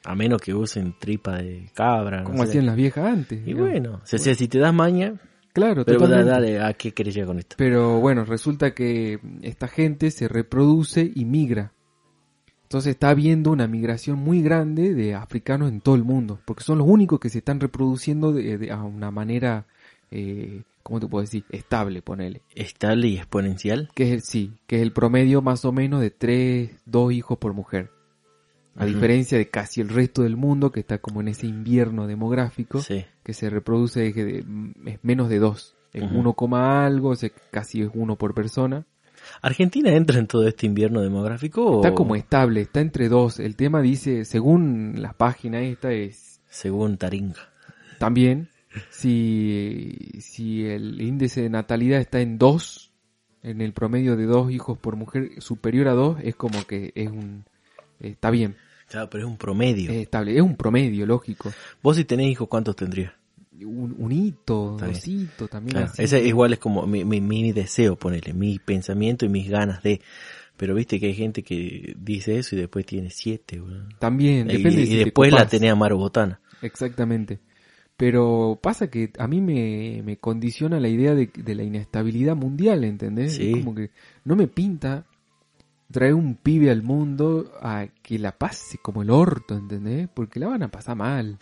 A 0.05 0.13
menos 0.15 0.39
que 0.39 0.53
usen 0.53 0.93
tripa 0.99 1.37
de 1.41 1.69
cabra. 1.73 2.19
no 2.19 2.25
Como 2.25 2.43
sé. 2.43 2.49
hacían 2.49 2.67
las 2.67 2.75
viejas 2.75 3.05
antes. 3.11 3.39
Y 3.41 3.45
digamos. 3.45 3.69
bueno, 3.71 4.01
o 4.03 4.05
sea, 4.05 4.35
si 4.35 4.47
te 4.47 4.59
das 4.59 4.73
maña, 4.73 5.15
Claro, 5.51 5.83
pero 5.83 5.97
totalmente. 5.97 6.29
dale, 6.31 6.59
¿a 6.61 6.73
qué 6.73 6.91
querés 6.93 7.15
llegar 7.15 7.29
con 7.29 7.39
esto? 7.39 7.55
Pero 7.57 7.99
bueno, 7.99 8.23
resulta 8.23 8.75
que 8.75 9.19
esta 9.41 9.67
gente 9.67 10.11
se 10.11 10.27
reproduce 10.27 11.11
y 11.15 11.25
migra. 11.25 11.73
Entonces 12.67 12.91
está 12.91 13.09
habiendo 13.11 13.51
una 13.51 13.65
migración 13.65 14.19
muy 14.19 14.41
grande 14.41 14.93
de 14.93 15.15
africanos 15.15 15.69
en 15.71 15.79
todo 15.79 15.95
el 15.95 16.03
mundo, 16.03 16.39
porque 16.43 16.65
son 16.65 16.77
los 16.79 16.87
únicos 16.87 17.17
que 17.19 17.29
se 17.29 17.37
están 17.37 17.61
reproduciendo 17.61 18.33
de, 18.33 18.57
de- 18.57 18.71
a 18.71 18.83
una 18.83 19.09
manera, 19.09 19.65
eh, 20.11 20.63
¿cómo 20.83 20.99
te 20.99 21.07
puedo 21.07 21.21
decir? 21.21 21.45
Estable, 21.49 22.01
ponele. 22.01 22.41
Estable 22.55 23.07
y 23.07 23.15
exponencial. 23.17 23.89
Que 23.95 24.03
es 24.03 24.11
el, 24.11 24.21
sí, 24.21 24.51
que 24.67 24.75
es 24.77 24.81
el 24.81 24.91
promedio 24.91 25.41
más 25.41 25.63
o 25.63 25.71
menos 25.71 26.01
de 26.01 26.11
3, 26.11 26.71
2 26.85 27.13
hijos 27.13 27.37
por 27.37 27.53
mujer. 27.53 27.89
A 28.75 28.85
diferencia 28.85 29.37
de 29.37 29.49
casi 29.49 29.79
el 29.81 29.87
resto 29.89 30.21
del 30.23 30.35
mundo 30.37 30.71
que 30.73 30.81
está 30.81 30.97
como 30.99 31.21
en 31.21 31.29
ese 31.29 31.47
invierno 31.47 32.05
demográfico, 32.05 32.81
Sí. 32.81 33.05
que 33.23 33.33
se 33.33 33.49
reproduce 33.49 34.11
de- 34.13 34.45
es 34.85 34.99
menos 35.03 35.29
de 35.29 35.39
2. 35.39 35.73
Es. 35.93 36.03
1, 36.03 36.33
coma 36.33 36.85
algo, 36.85 37.09
o 37.11 37.15
sea, 37.15 37.31
casi 37.49 37.81
es 37.81 37.89
uno 37.93 38.17
por 38.17 38.33
persona. 38.35 38.85
¿Argentina 39.41 39.91
entra 39.93 40.19
en 40.19 40.27
todo 40.27 40.47
este 40.47 40.65
invierno 40.65 41.01
demográfico? 41.01 41.63
o- 41.65 41.75
Está 41.83 41.93
como 41.95 42.15
estable, 42.15 42.61
está 42.61 42.79
entre 42.81 43.09
dos. 43.09 43.39
El 43.39 43.55
tema 43.55 43.81
dice, 43.81 44.25
según 44.25 44.95
la 44.97 45.13
página 45.13 45.61
esta, 45.61 45.91
es 45.91 46.41
Según 46.49 46.97
Taringa. 46.97 47.49
también 47.99 48.49
si, 48.89 49.95
si 50.19 50.65
el 50.65 51.01
índice 51.01 51.41
de 51.41 51.49
natalidad 51.49 51.99
está 51.99 52.19
en 52.19 52.37
dos, 52.37 52.91
en 53.43 53.61
el 53.61 53.73
promedio 53.73 54.15
de 54.15 54.25
dos 54.25 54.51
hijos 54.51 54.77
por 54.77 54.95
mujer 54.95 55.29
superior 55.41 55.87
a 55.87 55.93
dos, 55.93 56.17
es 56.23 56.35
como 56.35 56.65
que 56.65 56.91
es 56.95 57.09
un 57.09 57.45
está 57.99 58.29
bien, 58.29 58.55
Claro, 58.89 59.09
pero 59.09 59.25
es 59.25 59.29
un 59.29 59.37
promedio. 59.37 59.91
es 59.91 59.97
estable, 59.97 60.35
es 60.35 60.41
un 60.41 60.55
promedio 60.55 61.05
lógico. 61.05 61.51
Vos 61.83 61.97
si 61.97 62.05
tenés 62.05 62.27
hijos, 62.27 62.47
¿cuántos 62.47 62.75
tendrías? 62.75 63.11
Un, 63.65 63.95
un 63.97 64.11
hito, 64.11 64.77
dos 64.79 65.07
hitos 65.07 65.49
también. 65.49 65.71
Claro, 65.73 65.87
así. 65.91 66.03
ese 66.03 66.25
igual 66.25 66.53
es 66.53 66.59
como 66.59 66.85
mi, 66.85 67.03
mi, 67.05 67.21
mi 67.21 67.51
deseo, 67.51 67.95
ponele, 67.95 68.33
mi 68.33 68.59
pensamiento 68.59 69.25
y 69.25 69.29
mis 69.29 69.49
ganas 69.49 69.81
de... 69.83 70.01
Pero 70.57 70.73
viste 70.73 70.99
que 70.99 71.05
hay 71.07 71.13
gente 71.13 71.43
que 71.43 71.95
dice 71.99 72.37
eso 72.39 72.55
y 72.55 72.59
después 72.59 72.83
tiene 72.85 73.11
siete. 73.11 73.61
También, 73.99 74.49
Y, 74.49 74.57
depende 74.57 74.81
de 74.81 74.81
y 74.81 74.87
si 74.87 74.97
te 74.97 75.05
después 75.05 75.31
la 75.31 75.39
copás. 75.39 75.51
tenés 75.51 75.71
a 75.71 75.75
Maro 75.75 75.97
Botana. 75.97 76.39
Exactamente. 76.63 77.39
Pero 77.95 78.59
pasa 78.61 78.89
que 78.89 79.11
a 79.19 79.27
mí 79.27 79.39
me, 79.41 80.01
me 80.03 80.17
condiciona 80.17 80.79
la 80.79 80.87
idea 80.87 81.13
de, 81.15 81.27
de 81.35 81.55
la 81.55 81.63
inestabilidad 81.63 82.35
mundial, 82.35 82.83
¿entendés? 82.83 83.35
Sí. 83.35 83.51
Como 83.51 83.75
que 83.75 83.91
no 84.23 84.35
me 84.35 84.47
pinta 84.47 85.05
traer 85.91 86.13
un 86.15 86.35
pibe 86.35 86.69
al 86.71 86.83
mundo 86.83 87.51
a 87.61 87.87
que 88.01 88.19
la 88.19 88.31
pase 88.37 88.77
como 88.79 89.01
el 89.03 89.09
orto, 89.09 89.55
¿entendés? 89.55 90.09
Porque 90.13 90.39
la 90.39 90.47
van 90.47 90.63
a 90.63 90.69
pasar 90.69 90.95
mal. 90.95 91.37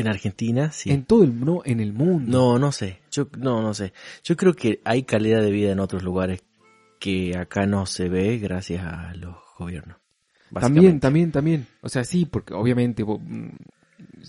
En 0.00 0.08
Argentina, 0.08 0.72
sí. 0.72 0.90
En 0.90 1.04
todo 1.04 1.24
el 1.24 1.38
no, 1.38 1.62
en 1.64 1.80
el 1.80 1.92
mundo. 1.92 2.30
No, 2.30 2.58
no 2.58 2.72
sé. 2.72 3.00
Yo 3.10 3.28
no, 3.38 3.62
no 3.62 3.74
sé. 3.74 3.92
Yo 4.24 4.36
creo 4.36 4.54
que 4.54 4.80
hay 4.84 5.02
calidad 5.04 5.42
de 5.42 5.50
vida 5.50 5.72
en 5.72 5.80
otros 5.80 6.02
lugares 6.02 6.42
que 6.98 7.36
acá 7.36 7.66
no 7.66 7.86
se 7.86 8.08
ve 8.08 8.38
gracias 8.38 8.84
a 8.84 9.14
los 9.14 9.36
gobiernos. 9.58 9.96
También, 10.52 11.00
también, 11.00 11.30
también. 11.30 11.66
O 11.80 11.88
sea, 11.88 12.04
sí, 12.04 12.26
porque 12.26 12.54
obviamente 12.54 13.04
mm, 13.04 13.50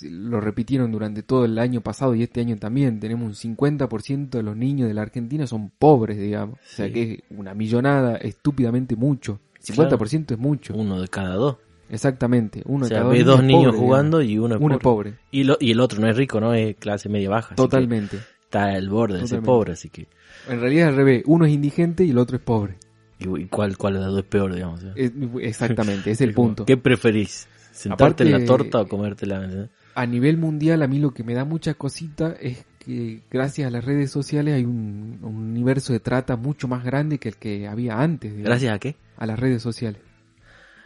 lo 0.04 0.40
repitieron 0.40 0.92
durante 0.92 1.24
todo 1.24 1.46
el 1.46 1.58
año 1.58 1.82
pasado 1.82 2.16
y 2.16 2.24
este 2.24 2.42
año 2.42 2.58
también. 2.58 3.00
Tenemos 3.00 3.44
un 3.44 3.56
50% 3.58 4.30
de 4.30 4.44
los 4.44 4.56
niños 4.56 4.88
de 4.88 4.94
la 4.94 5.02
Argentina 5.02 5.48
son 5.48 5.70
pobres, 5.70 6.18
digamos. 6.18 6.60
O 6.60 6.76
sea, 6.76 6.92
que 6.92 7.14
es 7.14 7.20
una 7.30 7.54
millonada, 7.54 8.18
estúpidamente 8.18 8.96
mucho. 8.96 9.40
50% 9.62 10.32
es 10.32 10.40
mucho. 10.40 10.74
Uno 10.76 11.02
de 11.02 11.08
cada 11.08 11.36
dos. 11.36 11.58
Exactamente. 11.92 12.62
Uno 12.66 12.86
O 12.86 12.88
sea, 12.88 13.00
cada 13.02 13.10
ve 13.12 13.24
dos 13.24 13.36
pobre, 13.36 13.48
niños 13.48 13.62
digamos. 13.74 13.80
jugando 13.80 14.22
y 14.22 14.38
uno 14.40 14.56
es 14.56 14.62
Uno 14.62 14.80
pobre. 14.80 15.10
es 15.10 15.16
pobre. 15.16 15.28
Y, 15.32 15.44
lo, 15.44 15.58
y 15.60 15.72
el 15.72 15.80
otro 15.80 16.00
no 16.00 16.08
es 16.08 16.16
rico, 16.16 16.40
¿no? 16.40 16.54
Es 16.54 16.76
clase 16.78 17.10
media 17.10 17.30
baja. 17.30 17.54
Totalmente. 17.56 18.18
Está 18.44 18.66
al 18.74 18.90
borde 18.90 19.20
de 19.20 19.28
ser 19.28 19.42
pobre, 19.42 19.74
así 19.74 19.90
que... 19.90 20.08
En 20.50 20.60
realidad 20.60 20.88
es 20.88 20.90
al 20.90 20.96
revés. 20.98 21.24
Uno 21.28 21.46
es 21.46 21.52
indigente 21.52 22.04
y 22.04 22.10
el 22.12 22.18
otro 22.18 22.38
es 22.38 22.42
pobre. 22.44 22.78
¿Y, 23.20 23.46
cuál, 23.46 23.78
cuál 23.78 23.94
de 23.96 24.00
los 24.00 24.10
dos 24.10 24.20
es 24.20 24.26
peor, 24.26 24.54
digamos? 24.56 24.84
¿eh? 24.96 25.12
Exactamente, 25.42 26.12
es 26.12 26.22
el 26.22 26.34
punto. 26.34 26.66
¿Qué 26.66 26.76
preferís? 26.78 27.48
¿Sentarte 27.72 28.24
en 28.24 28.32
la 28.32 28.38
Aparte- 28.38 28.48
torta 28.48 28.82
o 28.82 28.88
comértela? 28.88 29.46
¿eh? 29.50 29.68
a 29.94 30.06
nivel 30.06 30.38
mundial 30.38 30.82
a 30.84 30.88
mí 30.88 31.00
lo 31.00 31.12
que 31.14 31.22
me 31.26 31.34
da 31.34 31.44
mucha 31.44 31.74
cosita 31.74 32.34
es 32.40 32.64
que 32.80 33.22
gracias 33.30 33.68
a 33.68 33.72
las 33.72 33.84
redes 33.84 34.10
sociales 34.10 34.54
hay 34.56 34.64
un, 34.64 35.20
un 35.22 35.36
universo 35.36 35.92
de 35.92 36.00
trata 36.00 36.38
mucho 36.38 36.70
más 36.70 36.84
grande 36.86 37.18
que 37.18 37.28
el 37.30 37.36
que 37.36 37.68
había 37.68 38.00
antes. 38.00 38.32
digamos, 38.32 38.48
¿Gracias 38.50 38.74
a 38.74 38.80
qué? 38.80 38.96
A 39.18 39.26
las 39.26 39.38
redes 39.40 39.62
sociales. 39.62 40.02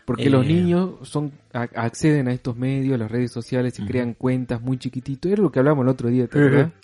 Porque 0.05 0.25
Eh. 0.25 0.29
los 0.29 0.45
niños 0.45 0.91
son 1.01 1.31
a- 1.51 1.61
acceden 1.75 2.27
a 2.27 2.33
estos 2.33 2.55
medios, 2.55 2.93
a 2.95 2.97
las 2.99 3.11
redes 3.11 3.31
sociales, 3.31 3.77
y 3.79 3.85
crean 3.85 4.13
cuentas 4.13 4.61
muy 4.61 4.77
chiquititos. 4.77 5.31
Era 5.31 5.41
lo 5.41 5.51
que 5.51 5.59
hablamos 5.59 5.83
el 5.83 5.89
otro 5.89 6.09
día, 6.09 6.27
¿te 6.27 6.39
acordás? 6.39 6.71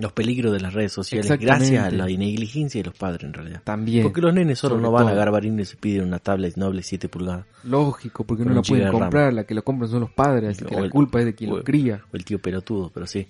Los 0.00 0.12
peligros 0.12 0.52
de 0.52 0.60
las 0.60 0.74
redes 0.74 0.92
sociales 0.92 1.28
gracias 1.40 1.84
a 1.84 1.90
la 1.90 2.06
negligencia 2.06 2.80
de 2.80 2.84
los 2.86 2.94
padres, 2.96 3.24
en 3.24 3.32
realidad. 3.32 3.62
También. 3.64 4.04
Porque 4.04 4.20
los 4.20 4.32
nenes 4.32 4.56
solo 4.56 4.78
no 4.78 4.92
van 4.92 5.06
todo. 5.06 5.12
a 5.12 5.16
Garbarino 5.16 5.60
y 5.60 5.64
se 5.64 5.76
piden 5.76 6.04
una 6.06 6.20
tablet 6.20 6.54
noble 6.56 6.84
7 6.84 7.08
pulgadas. 7.08 7.46
Lógico, 7.64 8.22
porque 8.22 8.44
no 8.44 8.54
la 8.54 8.62
pueden 8.62 8.92
comprar, 8.92 9.32
la 9.34 9.42
que 9.42 9.54
lo 9.54 9.64
compran 9.64 9.90
son 9.90 9.98
los 10.02 10.12
padres, 10.12 10.50
así 10.50 10.64
que 10.64 10.80
la 10.80 10.88
culpa 10.88 11.18
es 11.18 11.24
de 11.24 11.34
quien 11.34 11.50
o 11.50 11.56
lo 11.56 11.64
cría. 11.64 12.00
O 12.12 12.16
el 12.16 12.24
tío 12.24 12.38
pelotudo, 12.38 12.92
pero 12.94 13.08
sí. 13.08 13.26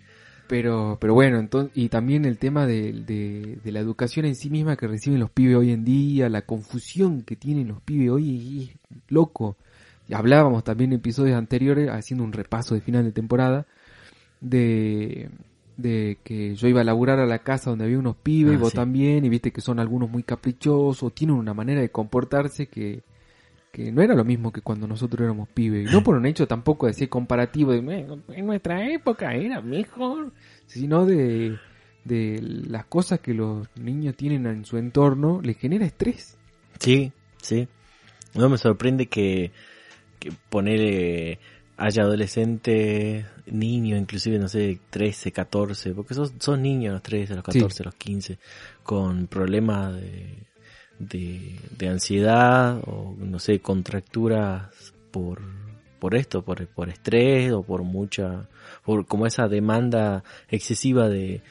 Pero, 0.49 0.97
pero 1.01 1.15
bueno, 1.15 1.39
entonces, 1.39 1.73
y 1.77 1.91
también 1.91 2.25
el 2.25 2.39
tema 2.39 2.67
de, 2.67 2.93
de, 2.93 3.59
de 3.63 3.73
la 3.73 3.81
educación 3.81 4.25
en 4.27 4.35
sí 4.35 4.49
misma 4.51 4.77
que 4.77 4.87
reciben 4.89 5.21
los 5.21 5.31
pibes 5.31 5.57
hoy 5.57 5.73
en 5.73 5.85
día, 5.85 6.29
la 6.31 6.43
confusión 6.43 7.23
que 7.23 7.37
tienen 7.37 7.69
los 7.69 7.83
pibes 7.83 8.11
hoy, 8.11 8.25
y 8.31 8.63
es 8.65 8.71
loco. 9.09 9.57
Y 10.09 10.15
hablábamos 10.15 10.65
también 10.65 10.93
en 10.93 11.01
episodios 11.01 11.37
anteriores, 11.37 11.91
haciendo 11.91 12.25
un 12.25 12.33
repaso 12.33 12.75
de 12.75 12.81
final 12.81 13.05
de 13.05 13.13
temporada, 13.13 13.67
de, 14.41 15.31
de 15.77 16.19
que 16.25 16.55
yo 16.57 16.69
iba 16.69 16.81
a 16.83 16.85
laburar 16.85 17.21
a 17.21 17.27
la 17.27 17.41
casa 17.41 17.71
donde 17.71 17.87
había 17.87 17.99
unos 17.99 18.17
pibes, 18.17 18.59
Ah, 18.59 18.59
vos 18.59 18.73
sí. 18.73 18.75
también, 18.75 19.25
y 19.25 19.29
viste 19.29 19.53
que 19.53 19.61
son 19.61 19.81
algunos 19.81 20.11
muy 20.11 20.23
caprichosos, 20.25 21.15
tienen 21.15 21.37
una 21.37 21.55
manera 21.55 21.81
de 21.83 21.91
comportarse 21.91 22.69
que, 22.69 23.03
que 23.79 23.93
no 23.93 24.03
era 24.03 24.15
lo 24.17 24.25
mismo 24.25 24.51
que 24.51 24.61
cuando 24.61 24.89
nosotros 24.89 25.21
éramos 25.23 25.49
pibes. 25.49 25.93
No 25.93 26.03
por 26.03 26.17
un 26.17 26.27
hecho 26.27 26.49
tampoco 26.49 26.89
de 26.89 26.95
ser 26.95 27.09
comparativo 27.09 27.71
de 27.71 27.81
"Bueno, 27.81 28.19
en 28.29 28.45
nuestra 28.45 28.91
época 28.91 29.33
era 29.35 29.61
mejor, 29.61 30.33
sino 30.67 31.07
de, 31.07 31.57
de 32.05 32.41
las 32.43 32.87
cosas 32.87 33.21
que 33.21 33.35
los 33.35 33.69
niños 33.77 34.17
tienen 34.17 34.47
en 34.47 34.65
su 34.65 34.79
entorno 34.79 35.41
les 35.41 35.57
genera 35.59 35.87
estrés. 35.87 36.37
Sí, 36.81 37.13
sí. 37.41 37.69
No 38.35 38.49
me 38.49 38.59
sorprende 38.59 39.07
que, 39.07 39.53
que 40.19 40.33
poner 40.49 41.39
haya 41.77 42.03
adolescentes, 42.03 43.27
niños, 43.47 44.01
inclusive, 44.01 44.41
no 44.41 44.49
sé, 44.49 44.81
13, 44.91 45.31
14, 45.31 45.95
porque 45.95 46.15
son, 46.15 46.41
son 46.41 46.63
niños 46.63 46.95
los 46.95 47.03
13, 47.05 47.37
los 47.37 47.45
14, 47.45 47.85
los 47.85 47.95
15, 47.95 48.39
con 48.83 49.29
problemas 49.29 49.95
de, 49.95 50.48
de, 51.09 51.59
de 51.77 51.89
ansiedad 51.89 52.81
o, 52.87 53.15
no 53.19 53.39
sé, 53.39 53.61
contracturas 53.61 54.69
por, 55.11 55.41
por 55.99 56.15
esto, 56.15 56.43
por, 56.43 56.67
por 56.69 56.89
estrés 56.89 57.53
o 57.53 57.63
por 57.63 57.83
mucha, 57.83 58.49
por 58.85 59.07
como 59.07 59.27
esa 59.27 59.49
demanda 59.49 60.25
excesiva 60.49 61.09
de, 61.09 61.43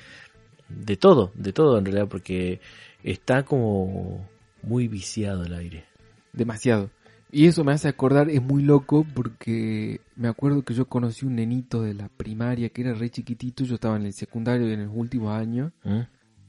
de 0.70 0.98
todo, 0.98 1.32
de 1.36 1.54
todo 1.54 1.78
en 1.78 1.86
realidad, 1.86 2.08
porque 2.08 2.60
está 3.04 3.43
como 3.43 4.28
muy 4.63 4.88
viciado 4.88 5.43
el 5.43 5.54
aire. 5.54 5.86
Demasiado. 6.34 6.89
Y 7.32 7.48
eso 7.48 7.63
me 7.63 7.74
hace 7.74 7.89
acordar, 7.89 8.30
es 8.30 8.41
muy 8.41 8.63
loco 8.63 9.06
porque 9.13 10.00
me 10.15 10.30
acuerdo 10.30 10.63
que 10.63 10.74
yo 10.74 10.86
conocí 10.86 11.26
un 11.26 11.36
nenito 11.36 11.82
de 11.82 11.93
la 11.93 12.08
primaria 12.08 12.70
que 12.70 12.82
era 12.82 12.93
re 12.93 13.10
chiquitito, 13.10 13.65
yo 13.65 13.76
estaba 13.76 13.98
en 13.98 14.06
el 14.06 14.13
secundario 14.13 14.67
en 14.72 14.86
los 14.86 14.96
últimos 14.96 15.36
años, 15.36 15.74
¿Mm? 15.84 16.00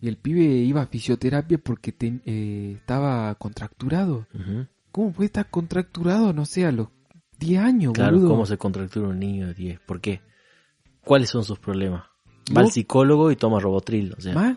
Y 0.00 0.08
el 0.08 0.16
pibe 0.16 0.42
iba 0.44 0.82
a 0.82 0.86
fisioterapia 0.86 1.58
porque 1.58 1.92
te- 1.92 2.20
eh, 2.24 2.74
estaba 2.76 3.34
contracturado. 3.36 4.26
¿Cómo 4.92 5.12
puede 5.12 5.26
estar 5.26 5.48
contracturado, 5.50 6.32
no 6.32 6.44
sé, 6.46 6.64
a 6.66 6.72
los 6.72 6.88
10 7.38 7.60
años, 7.60 7.92
Claro, 7.92 8.12
boludo? 8.16 8.28
¿cómo 8.30 8.46
se 8.46 8.56
contractura 8.58 9.08
un 9.08 9.18
niño 9.18 9.46
de 9.48 9.54
10? 9.54 9.80
¿Por 9.80 10.00
qué? 10.00 10.20
¿Cuáles 11.04 11.30
son 11.30 11.44
sus 11.44 11.58
problemas? 11.58 12.04
Va 12.56 12.62
al 12.62 12.70
psicólogo 12.70 13.30
y 13.30 13.36
toma 13.36 13.60
robotril, 13.60 14.14
o 14.16 14.20
sea. 14.20 14.34
Mal. 14.34 14.56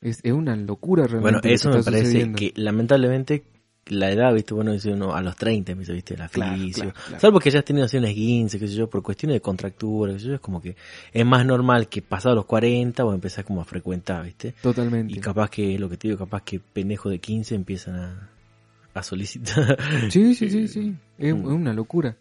Es, 0.00 0.20
es 0.22 0.32
una 0.32 0.56
locura 0.56 1.06
realmente. 1.06 1.40
bueno, 1.40 1.54
eso 1.54 1.70
me 1.70 1.82
parece 1.82 2.04
sucediendo. 2.06 2.38
que 2.38 2.52
lamentablemente 2.56 3.44
la 3.86 4.10
edad, 4.10 4.32
viste, 4.34 4.54
bueno, 4.54 4.72
dice 4.72 4.92
uno 4.92 5.14
a 5.14 5.20
los 5.22 5.34
30, 5.36 5.74
me 5.74 5.84
viste, 5.84 6.16
la 6.16 6.28
Claro, 6.28 6.56
fisio. 6.56 6.82
claro, 6.84 6.98
claro. 7.06 7.20
Salvo 7.20 7.40
que 7.40 7.48
hayas 7.48 7.64
tenido 7.64 7.86
así 7.86 7.96
unas 7.96 8.12
15, 8.12 8.58
qué 8.58 8.68
sé 8.68 8.74
yo, 8.74 8.88
por 8.88 9.02
cuestiones 9.02 9.34
de 9.36 9.40
contractura, 9.40 10.12
qué 10.12 10.18
sé 10.20 10.26
yo, 10.28 10.34
es 10.34 10.40
como 10.40 10.60
que 10.62 10.76
es 11.12 11.26
más 11.26 11.44
normal 11.44 11.88
que 11.88 12.00
pasado 12.02 12.34
los 12.36 12.44
40 12.44 13.04
o 13.04 13.12
empezar 13.14 13.44
como 13.44 13.60
a 13.60 13.64
frecuentar, 13.64 14.24
viste. 14.24 14.54
Totalmente. 14.62 15.12
Y 15.12 15.16
capaz 15.18 15.50
que, 15.50 15.78
lo 15.78 15.88
que 15.88 15.96
te 15.96 16.08
digo, 16.08 16.18
capaz 16.18 16.42
que 16.42 16.60
pendejos 16.60 17.10
de 17.10 17.18
15 17.18 17.54
empiezan 17.56 17.96
a, 17.96 18.28
a 18.94 19.02
solicitar. 19.02 19.76
Sí, 20.10 20.34
sí, 20.34 20.50
sí, 20.50 20.68
sí. 20.68 20.94
Es, 21.18 21.34
Mm. 21.34 21.38
es 21.48 21.52
una 21.52 21.72
locura. 21.72 22.16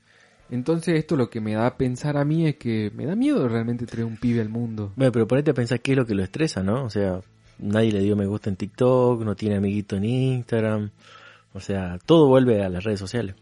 Entonces 0.51 0.95
esto 0.97 1.15
lo 1.15 1.29
que 1.29 1.39
me 1.41 1.53
da 1.53 1.67
a 1.67 1.77
pensar 1.77 2.17
a 2.17 2.25
mí 2.25 2.47
es 2.47 2.55
que 2.55 2.91
me 2.95 3.05
da 3.05 3.15
miedo 3.15 3.47
realmente 3.47 3.85
traer 3.85 4.05
un 4.05 4.17
pibe 4.17 4.41
al 4.41 4.49
mundo. 4.49 4.91
Bueno, 4.95 5.11
pero 5.11 5.27
ponete 5.27 5.51
a 5.51 5.53
pensar 5.53 5.79
qué 5.79 5.91
es 5.91 5.97
lo 5.99 6.07
que 6.07 6.15
lo 6.15 6.23
estresa, 6.23 6.63
¿no? 6.63 6.85
O 6.85 6.89
sea, 6.89 7.21
nadie 7.59 7.91
le 7.91 7.99
dio 7.99 8.15
me 8.15 8.25
gusta 8.25 8.49
en 8.49 8.55
TikTok, 8.55 9.21
no 9.23 9.35
tiene 9.35 9.57
amiguito 9.57 9.95
en 9.97 10.05
Instagram. 10.05 10.89
O 11.53 11.59
sea, 11.59 11.97
todo 12.05 12.27
vuelve 12.27 12.63
a 12.63 12.69
las 12.69 12.83
redes 12.83 12.99
sociales. 12.99 13.35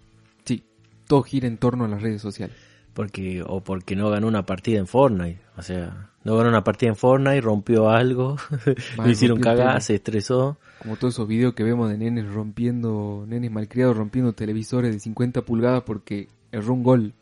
Sí, 0.45 0.63
todo 1.07 1.23
gira 1.23 1.47
en 1.47 1.57
torno 1.57 1.85
a 1.85 1.87
las 1.87 2.01
redes 2.01 2.21
sociales. 2.21 2.55
Porque, 2.93 3.43
o 3.45 3.61
porque 3.61 3.95
no 3.95 4.09
ganó 4.09 4.27
una 4.27 4.45
partida 4.45 4.79
en 4.79 4.87
Fortnite. 4.87 5.41
O 5.55 5.61
sea, 5.61 6.11
no 6.23 6.35
ganó 6.35 6.49
una 6.49 6.63
partida 6.63 6.89
en 6.89 6.95
Fortnite, 6.95 7.41
rompió 7.41 7.89
algo, 7.89 8.37
lo 8.97 9.09
hicieron 9.09 9.39
cagar, 9.39 9.81
se 9.81 9.95
estresó. 9.95 10.57
Como 10.81 10.95
todos 10.95 11.13
esos 11.13 11.27
videos 11.27 11.53
que 11.53 11.63
vemos 11.63 11.89
de 11.89 11.97
nenes 11.97 12.27
rompiendo, 12.27 13.25
nenes 13.27 13.51
malcriados 13.51 13.95
rompiendo 13.95 14.33
televisores 14.33 14.93
de 14.93 14.99
50 14.99 15.43
pulgadas 15.43 15.83
porque 15.83 16.27
erró 16.51 16.73
un 16.73 16.83
gol. 16.83 17.13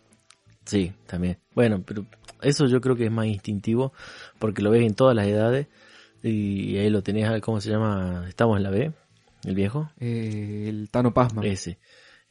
Sí, 0.66 0.94
también. 1.06 1.38
Bueno, 1.54 1.84
pero 1.86 2.06
eso 2.42 2.66
yo 2.68 2.82
creo 2.82 2.96
que 2.96 3.06
es 3.06 3.12
más 3.12 3.28
instintivo 3.28 3.94
porque 4.40 4.62
lo 4.62 4.72
ves 4.72 4.84
en 4.84 4.96
todas 4.96 5.16
las 5.16 5.28
edades 5.28 5.68
y 6.24 6.78
ahí 6.78 6.90
lo 6.90 7.04
tenés, 7.04 7.42
¿cómo 7.42 7.62
se 7.62 7.70
llama? 7.70 8.26
Estamos 8.28 8.58
en 8.58 8.64
la 8.64 8.72
B, 8.72 8.92
el 9.48 9.56
viejo. 9.56 9.92
Eh, 10.00 10.66
el 10.68 10.90
Tano 10.90 11.14
Pasma. 11.14 11.46
Ese. 11.46 11.80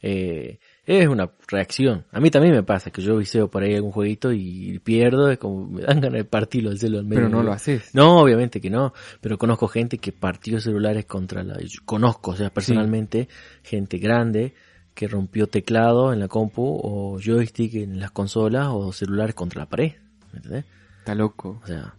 Eh, 0.01 0.59
es 0.85 1.07
una 1.07 1.31
reacción. 1.47 2.05
A 2.11 2.19
mí 2.19 2.29
también 2.29 2.53
me 2.53 2.63
pasa 2.63 2.91
que 2.91 3.01
yo 3.01 3.17
viseo 3.17 3.49
por 3.49 3.63
ahí 3.63 3.73
algún 3.73 3.91
jueguito 3.91 4.31
y 4.31 4.77
pierdo, 4.79 5.31
es 5.31 5.39
como 5.39 5.67
me 5.67 5.81
dan 5.81 5.99
ganas 5.99 6.19
de 6.19 6.25
partirlo 6.25 6.69
al 6.69 6.77
celular 6.77 7.05
pero 7.09 7.29
no 7.29 7.41
lo 7.41 7.51
haces. 7.51 7.89
No, 7.95 8.19
obviamente 8.19 8.61
que 8.61 8.69
no, 8.69 8.93
pero 9.19 9.37
conozco 9.37 9.67
gente 9.67 9.97
que 9.97 10.11
partió 10.11 10.59
celulares 10.59 11.05
contra 11.05 11.43
la... 11.43 11.59
yo 11.59 11.79
conozco, 11.85 12.31
o 12.31 12.35
sea, 12.35 12.51
personalmente, 12.53 13.29
gente 13.63 13.97
grande 13.97 14.53
que 14.93 15.07
rompió 15.07 15.47
teclado 15.47 16.13
en 16.13 16.19
la 16.19 16.27
compu 16.27 16.79
o 16.83 17.19
joystick 17.19 17.73
en 17.75 17.99
las 17.99 18.11
consolas 18.11 18.67
o 18.71 18.93
celulares 18.93 19.33
contra 19.33 19.61
la 19.61 19.69
pared. 19.69 19.93
¿me 20.31 20.37
entendés? 20.37 20.65
Está 20.99 21.15
loco. 21.15 21.59
O 21.63 21.67
sea, 21.67 21.95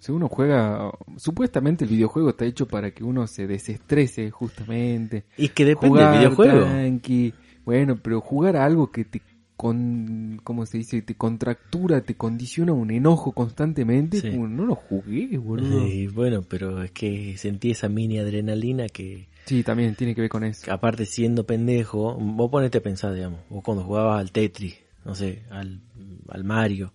Si 0.00 0.10
uno 0.12 0.28
juega, 0.28 0.90
supuestamente 1.16 1.84
el 1.84 1.90
videojuego 1.90 2.30
está 2.30 2.44
hecho 2.46 2.66
para 2.66 2.90
que 2.90 3.04
uno 3.04 3.26
se 3.26 3.46
desestrese 3.46 4.30
justamente. 4.30 5.24
y 5.36 5.48
que 5.50 5.64
depende 5.64 5.88
jugar 6.00 6.10
del 6.10 6.18
videojuego. 6.20 6.64
tranqui. 6.64 7.34
Bueno, 7.64 7.96
pero 8.02 8.20
jugar 8.20 8.56
a 8.56 8.64
algo 8.64 8.90
que 8.90 9.04
te 9.04 9.22
con, 9.56 10.40
¿cómo 10.42 10.64
se 10.64 10.78
dice? 10.78 11.02
Te 11.02 11.16
contractura, 11.16 12.00
te 12.00 12.14
condiciona 12.14 12.72
un 12.72 12.90
enojo 12.90 13.32
constantemente. 13.32 14.22
Sí. 14.22 14.30
como, 14.30 14.48
no 14.48 14.64
lo 14.64 14.74
jugué, 14.74 15.36
boludo. 15.36 15.86
Y 15.86 16.06
bueno, 16.06 16.40
pero 16.48 16.82
es 16.82 16.92
que 16.92 17.36
sentí 17.36 17.72
esa 17.72 17.90
mini 17.90 18.18
adrenalina 18.18 18.88
que, 18.88 19.28
Sí, 19.44 19.62
también 19.62 19.94
tiene 19.96 20.14
que 20.14 20.22
ver 20.22 20.30
con 20.30 20.44
eso. 20.44 20.72
aparte 20.72 21.04
siendo 21.04 21.44
pendejo, 21.44 22.14
vos 22.14 22.50
ponete 22.50 22.78
a 22.78 22.82
pensar, 22.82 23.12
digamos, 23.12 23.40
vos 23.50 23.62
cuando 23.62 23.84
jugabas 23.84 24.18
al 24.20 24.32
Tetris, 24.32 24.78
no 25.04 25.14
sé, 25.14 25.42
al, 25.50 25.80
al 26.28 26.44
Mario, 26.44 26.94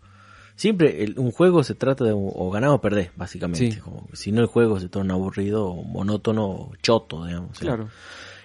siempre 0.56 1.04
el- 1.04 1.20
un 1.20 1.32
juego 1.32 1.64
se 1.64 1.76
trata 1.76 2.04
de 2.06 2.12
o 2.12 2.20
o 2.20 2.50
ganar 2.52 2.70
o 2.72 2.82
perder, 2.82 3.12
básicamente. 3.16 3.72
Sí. 3.72 3.80
Como, 3.80 4.08
si 4.14 4.32
no 4.32 4.42
el 4.42 4.48
juego 4.48 4.80
se 4.80 4.90
torna 4.90 5.14
aburrido, 5.14 5.66
o 5.68 5.84
monótono, 5.84 6.46
o 6.48 6.72
choto, 6.82 7.26
digamos. 7.26 7.58
Claro. 7.60 7.90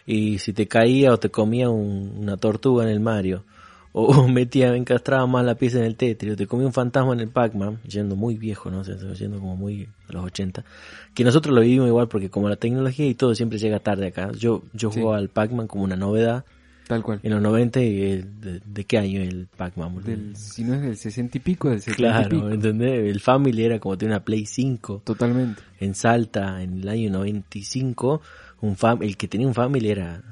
Y 0.06 0.38
si 0.38 0.52
te 0.52 0.66
caía 0.66 1.12
o 1.12 1.18
te 1.18 1.30
comía 1.30 1.68
un- 1.70 2.14
una 2.18 2.36
tortuga 2.36 2.84
en 2.84 2.90
el 2.90 3.00
Mario, 3.00 3.44
o 3.92 4.28
metía, 4.28 4.74
encastraba 4.76 5.26
más 5.26 5.44
la 5.44 5.56
pieza 5.56 5.78
en 5.78 5.84
el 5.84 5.96
Tetris, 5.96 6.32
o 6.34 6.36
te 6.36 6.46
comía 6.46 6.66
un 6.66 6.72
fantasma 6.72 7.12
en 7.12 7.20
el 7.20 7.28
Pac-Man, 7.28 7.80
yendo 7.88 8.14
muy 8.16 8.36
viejo, 8.36 8.70
¿no? 8.70 8.80
O 8.80 8.84
sea, 8.84 8.94
yendo 9.14 9.38
como 9.40 9.56
muy 9.56 9.88
a 10.08 10.12
los 10.12 10.24
80, 10.26 10.64
que 11.14 11.24
nosotros 11.24 11.52
lo 11.54 11.60
vivimos 11.60 11.88
igual 11.88 12.06
porque 12.08 12.30
como 12.30 12.48
la 12.48 12.54
tecnología 12.56 13.06
y 13.06 13.14
todo 13.14 13.34
siempre 13.34 13.58
llega 13.58 13.80
tarde 13.80 14.06
acá, 14.08 14.30
yo, 14.32 14.62
yo 14.72 14.90
Sí. 14.92 15.00
jugaba 15.00 15.18
al 15.18 15.28
Pac-Man 15.28 15.66
como 15.66 15.82
una 15.84 15.96
novedad 15.96 16.44
Tal 16.90 17.02
cual. 17.02 17.20
en 17.22 17.30
los 17.32 17.40
90 17.40 17.80
y 17.80 18.02
el- 18.02 18.40
de, 18.40 18.60
de 18.64 18.84
qué 18.84 18.98
año 18.98 19.22
el 19.22 19.46
Pac-Man? 19.56 20.02
Del, 20.04 20.36
si 20.36 20.62
no 20.64 20.74
es 20.74 20.82
del 20.82 20.96
60 20.96 21.38
y 21.38 21.40
pico, 21.40 21.70
del 21.70 21.80
70 21.80 21.92
y 21.92 22.04
Claro, 22.04 22.28
pico. 22.28 22.50
¿entendés? 22.50 23.08
El 23.10 23.20
Family 23.20 23.64
era 23.64 23.78
como 23.78 23.96
tener 23.96 24.12
una 24.14 24.24
Play 24.24 24.44
5 24.44 25.02
Totalmente. 25.04 25.62
en 25.80 25.94
Salta 25.94 26.62
en 26.62 26.80
el 26.82 26.88
año 26.88 27.10
95, 27.10 28.20
un 28.60 28.76
fam 28.76 29.02
el 29.02 29.16
que 29.16 29.26
tenía 29.28 29.46
un 29.46 29.54
Family 29.54 29.88
era 29.88 30.22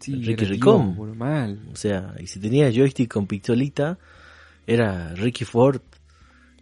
Sí, 0.00 0.14
Ricky 0.14 0.44
era 0.44 0.50
Ricón. 0.52 0.94
Boludo, 0.94 1.14
mal. 1.16 1.58
O 1.72 1.76
sea, 1.76 2.14
y 2.20 2.26
si 2.26 2.38
tenía 2.38 2.70
joystick 2.70 3.10
con 3.12 3.26
pistolita, 3.26 3.98
era 4.66 5.14
Ricky 5.14 5.44
Ford. 5.44 5.80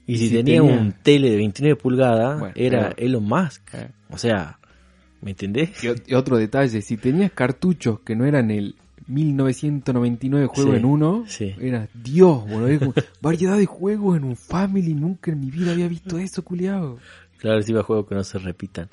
Y 0.07 0.19
si, 0.19 0.29
si 0.29 0.35
tenía, 0.37 0.61
tenía- 0.61 0.79
un 0.79 0.92
tele 0.92 1.31
de 1.31 1.37
29 1.37 1.77
pulgadas, 1.77 2.38
Bueno, 2.38 2.55
era 2.57 2.90
pero- 2.95 3.07
Elon 3.07 3.25
Musk. 3.25 3.75
Eh. 3.75 3.88
O 4.11 4.16
sea, 4.19 4.59
¿me 5.21 5.33
entendés? 5.33 5.71
Y, 5.83 5.88
y 6.12 6.14
otro 6.14 6.37
detalle, 6.38 6.81
si 6.81 6.97
tenías 6.97 7.33
cartuchos 7.33 8.01
que 8.01 8.14
no 8.14 8.25
eran 8.25 8.51
el 8.51 8.77
1999 9.07 10.47
juego 10.47 10.71
Sí, 10.73 10.77
en 10.77 10.85
uno, 10.85 11.25
sí. 11.27 11.55
era 11.61 11.88
Dios, 11.95 12.49
boludo. 12.49 12.92
Variedad 13.21 13.57
de 13.57 13.66
juegos 13.66 14.16
en 14.16 14.25
un 14.25 14.37
Family, 14.37 14.95
nunca 14.95 15.31
en 15.31 15.40
mi 15.40 15.51
vida 15.51 15.73
había 15.73 15.88
visto 15.88 16.19
eso, 16.19 16.45
culiado. 16.45 16.99
Claro, 17.38 17.59
encima 17.59 17.83
juegos 17.83 18.07
que 18.09 18.14
no 18.14 18.25
se 18.25 18.38
repitan. 18.38 18.88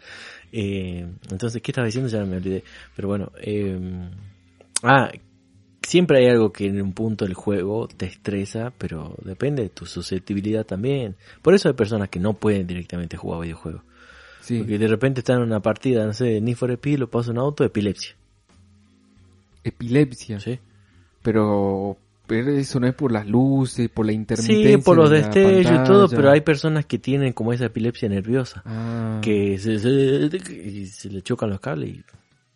Eh, 0.52 1.08
entonces, 1.32 1.62
¿qué 1.62 1.72
estaba 1.72 1.86
diciendo? 1.86 2.10
Ya 2.10 2.24
me 2.26 2.38
olvidé. 2.38 2.64
Pero 2.96 3.08
bueno, 3.08 3.32
eh, 3.42 3.80
ah, 4.84 5.10
siempre 5.82 6.20
hay 6.20 6.28
algo 6.28 6.52
que 6.52 6.66
en 6.68 6.82
un 6.82 6.94
punto 6.94 7.26
del 7.26 7.34
juego 7.34 7.88
te 7.88 8.06
estresa, 8.06 8.74
pero 8.78 9.16
depende 9.24 9.64
de 9.64 9.70
tu 9.70 9.86
susceptibilidad 9.86 10.66
también. 10.66 11.16
Por 11.42 11.54
eso 11.54 11.70
hay 11.70 11.76
personas 11.76 12.10
que 12.10 12.20
no 12.20 12.34
pueden 12.34 12.68
directamente 12.68 13.18
jugar 13.18 13.42
videojuegos. 13.42 13.82
Sí, 14.42 14.58
Porque 14.60 14.78
de 14.78 14.88
repente 14.88 15.22
están 15.22 15.38
en 15.38 15.44
una 15.44 15.62
partida, 15.62 16.06
no 16.06 16.14
sé, 16.14 16.42
Need 16.42 16.58
for 16.58 16.70
Speed, 16.72 17.00
lo 17.00 17.10
pasa 17.10 17.32
un 17.32 17.38
auto, 17.38 17.64
epilepsia. 17.64 18.16
Epilepsia. 19.64 20.40
¿sí? 20.40 20.60
Pero, 21.22 21.98
pero 22.28 22.52
eso 22.52 22.80
no 22.80 22.88
es 22.88 22.94
por 22.94 23.12
las 23.12 23.28
luces, 23.28 23.90
por 23.90 24.06
la 24.06 24.12
intermitencia. 24.12 24.78
Sí, 24.78 24.84
por 24.84 24.98
los 24.98 25.10
de 25.10 25.18
destellos 25.18 25.72
y 25.72 25.84
todo, 25.88 26.10
pero 26.10 26.32
hay 26.32 26.42
personas 26.42 26.86
que 26.86 27.00
tienen 27.00 27.34
como 27.34 27.54
esa 27.54 27.66
epilepsia 27.66 28.10
nerviosa. 28.10 28.62
Ah, 28.66 29.20
Que 29.22 29.58
se, 29.58 29.80
se- 29.80 30.30
y 30.68 30.86
se 30.88 31.10
le 31.10 31.22
chocan 31.22 31.50
los 31.50 31.60
cables 31.60 31.90
y 31.90 32.04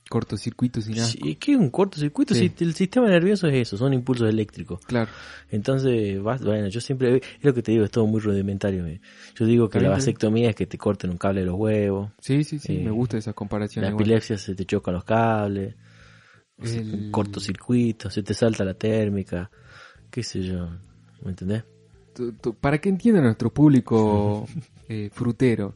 cortocircuito 0.09 0.79
sin 0.79 0.99
asco. 0.99 1.19
Sí, 1.25 1.35
que 1.35 1.51
es 1.51 1.57
un 1.57 1.69
cortocircuito, 1.69 2.33
Sí. 2.33 2.49
si 2.55 2.63
el 2.63 2.73
sistema 2.73 3.09
nervioso 3.09 3.47
es 3.47 3.55
eso, 3.55 3.75
son 3.77 3.93
impulsos 3.93 4.29
eléctricos. 4.29 4.79
Claro. 4.85 5.09
Entonces, 5.51 6.21
vas- 6.21 6.41
bueno, 6.43 6.67
yo 6.69 6.79
siempre, 6.79 7.17
es 7.17 7.21
lo 7.43 7.53
que 7.53 7.61
te 7.61 7.73
digo, 7.73 7.83
es 7.83 7.91
todo 7.91 8.05
muy 8.07 8.21
rudimentario. 8.21 8.85
Yo 9.35 9.45
digo 9.45 9.69
que 9.69 9.81
la 9.81 9.89
vasectomía 9.89 10.49
es 10.49 10.55
que 10.55 10.65
te 10.65 10.77
corten 10.77 11.09
un 11.09 11.17
cable 11.17 11.41
de 11.41 11.47
los 11.47 11.55
huevos, 11.55 12.11
Sí, 12.21 12.43
sí, 12.45 12.57
sí, 12.59 12.77
Eh, 12.77 12.83
me 12.85 12.91
gusta 12.91 13.17
esa 13.17 13.33
comparación. 13.33 13.83
la 13.83 13.89
igual. 13.89 14.03
epilepsia 14.03 14.37
se 14.37 14.55
te 14.55 14.65
chocan 14.65 14.93
los 14.93 15.03
cables, 15.03 15.75
El- 16.63 16.93
un 16.93 17.11
cortocircuito, 17.11 18.09
se 18.09 18.23
te 18.23 18.33
salta 18.33 18.63
la 18.65 18.73
térmica, 18.73 19.51
qué 20.09 20.23
sé 20.23 20.41
yo, 20.41 20.67
¿me 21.23 21.29
entendés? 21.31 21.63
para 22.59 22.79
que 22.79 22.89
entienda 22.89 23.21
nuestro 23.21 23.53
público 23.53 24.47
eh, 24.89 25.11
frutero, 25.13 25.75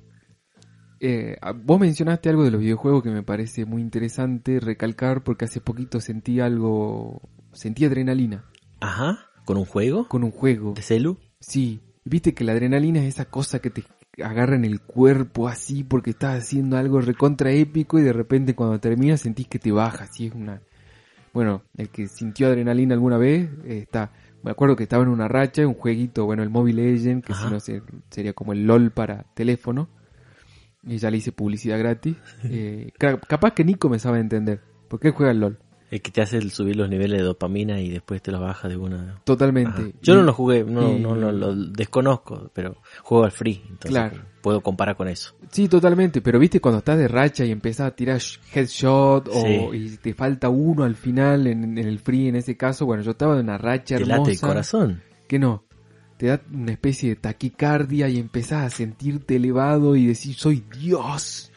eh, 1.00 1.38
vos 1.64 1.80
mencionaste 1.80 2.30
algo 2.30 2.44
de 2.44 2.52
los 2.52 2.62
videojuegos 2.62 3.04
que 3.04 3.10
me 3.12 3.22
parece 3.24 3.66
muy 3.66 3.82
interesante 3.82 4.60
recalcar 4.60 5.24
porque 5.24 5.46
hace 5.46 5.62
poquito 5.62 6.00
sentí 6.00 6.40
algo, 6.40 7.22
sentí 7.54 7.86
adrenalina 7.86 8.46
Ajá, 8.80 9.20
con 9.46 9.58
un 9.58 9.66
juego 9.66 10.08
con 10.08 10.24
un 10.24 10.32
juego. 10.32 10.74
de 10.74 10.82
celu. 10.82 11.18
Sí, 11.40 11.82
viste 12.06 12.34
que 12.34 12.44
la 12.44 12.54
adrenalina 12.54 13.02
es 13.02 13.08
esa 13.10 13.26
cosa 13.26 13.60
que 13.60 13.70
te 13.70 13.84
agarra 14.24 14.56
en 14.56 14.66
el 14.66 14.82
cuerpo 14.82 15.48
así 15.48 15.84
porque 15.84 16.10
estás 16.12 16.40
haciendo 16.44 16.78
algo 16.78 17.02
recontra 17.02 17.52
épico 17.52 18.00
y 18.00 18.02
de 18.04 18.14
repente 18.14 18.56
cuando 18.56 18.80
terminas 18.80 19.22
sentís 19.22 19.48
que 19.48 19.60
te 19.60 19.72
baja, 19.72 20.06
así 20.06 20.28
es 20.28 20.34
una... 20.34 20.62
Bueno, 21.34 21.64
el 21.78 21.90
que 21.90 22.08
sintió 22.08 22.48
adrenalina 22.48 22.94
alguna 22.94 23.18
vez 23.18 23.50
eh, 23.66 23.80
está... 23.84 24.12
Me 24.44 24.50
acuerdo 24.52 24.76
que 24.76 24.84
estaba 24.84 25.04
en 25.04 25.10
una 25.10 25.28
racha, 25.28 25.68
un 25.68 25.76
jueguito, 25.76 26.26
bueno, 26.26 26.42
el 26.42 26.50
Mobile 26.50 26.82
Legend, 26.92 27.24
que 27.24 27.32
Ajá. 27.34 27.48
si 27.48 27.54
no 27.54 27.60
se- 27.60 27.84
sería 28.10 28.34
como 28.34 28.54
el 28.54 28.66
LOL 28.66 28.90
para 28.92 29.24
teléfono. 29.36 29.88
Y 30.84 30.98
ya 30.98 31.12
le 31.12 31.18
hice 31.18 31.32
publicidad 31.32 31.78
gratis. 31.78 32.16
Eh, 32.46 32.92
ca- 32.98 33.20
capaz 33.20 33.52
que 33.54 33.64
Nico 33.64 33.88
me 33.88 34.00
sabe 34.00 34.20
entender. 34.20 34.62
¿Por 34.90 35.00
qué 35.00 35.12
juega 35.12 35.32
el 35.32 35.40
LOL? 35.40 35.60
El 35.92 36.02
que 36.02 36.10
te 36.10 36.22
hace 36.22 36.38
el 36.38 36.52
subir 36.52 36.78
los 36.78 36.90
niveles 36.90 37.20
de 37.20 37.26
dopamina 37.26 37.80
y 37.82 37.90
después 37.90 38.22
te 38.22 38.32
los 38.32 38.40
baja 38.42 38.68
de 38.70 38.78
una. 38.78 39.20
Totalmente. 39.26 39.82
Ajá. 39.82 39.92
Yo 40.02 40.14
Y- 40.14 40.18
no 40.18 40.24
lo 40.24 40.34
jugué, 40.34 40.64
no, 40.64 40.94
y- 40.96 41.00
no, 41.00 41.16
no 41.16 41.32
lo 41.34 41.54
desconozco, 41.54 42.50
pero 42.54 42.78
juego 43.04 43.26
al 43.26 43.32
free, 43.32 43.62
entonces 43.64 43.92
Claro. 43.92 44.22
puedo 44.42 44.62
comparar 44.62 44.96
con 44.96 45.10
eso. 45.10 45.36
Sí, 45.52 45.68
totalmente, 45.68 46.22
pero 46.22 46.40
viste 46.40 46.62
cuando 46.62 46.80
estás 46.80 46.98
de 46.98 47.08
racha 47.10 47.44
y 47.44 47.52
empezás 47.52 47.88
a 47.88 47.92
tirar 47.96 48.18
sh- 48.20 48.40
headshot 48.54 49.28
o 49.28 49.42
Sí. 49.42 49.70
y 49.74 49.98
te 49.98 50.14
falta 50.14 50.48
uno 50.50 50.86
al 50.86 50.96
final 50.96 51.46
en, 51.48 51.78
en 51.78 51.86
el 51.88 52.00
free 52.00 52.30
en 52.30 52.38
ese 52.38 52.56
caso, 52.56 52.86
bueno, 52.86 53.04
yo 53.04 53.12
estaba 53.12 53.34
en 53.36 53.42
una 53.44 53.58
racha 53.58 53.98
Te 53.98 54.04
hermosa. 54.04 54.18
late 54.20 54.32
el 54.32 54.40
corazón. 54.40 55.02
Que 55.28 55.40
no, 55.40 55.66
te 56.16 56.28
da 56.28 56.42
una 56.54 56.72
especie 56.72 57.10
de 57.10 57.16
taquicardia 57.18 58.08
y 58.08 58.18
empezás 58.18 58.64
a 58.66 58.70
sentirte 58.70 59.36
elevado 59.36 59.98
y 59.98 60.06
decir 60.06 60.36
soy 60.36 60.64
Dios. 60.80 61.51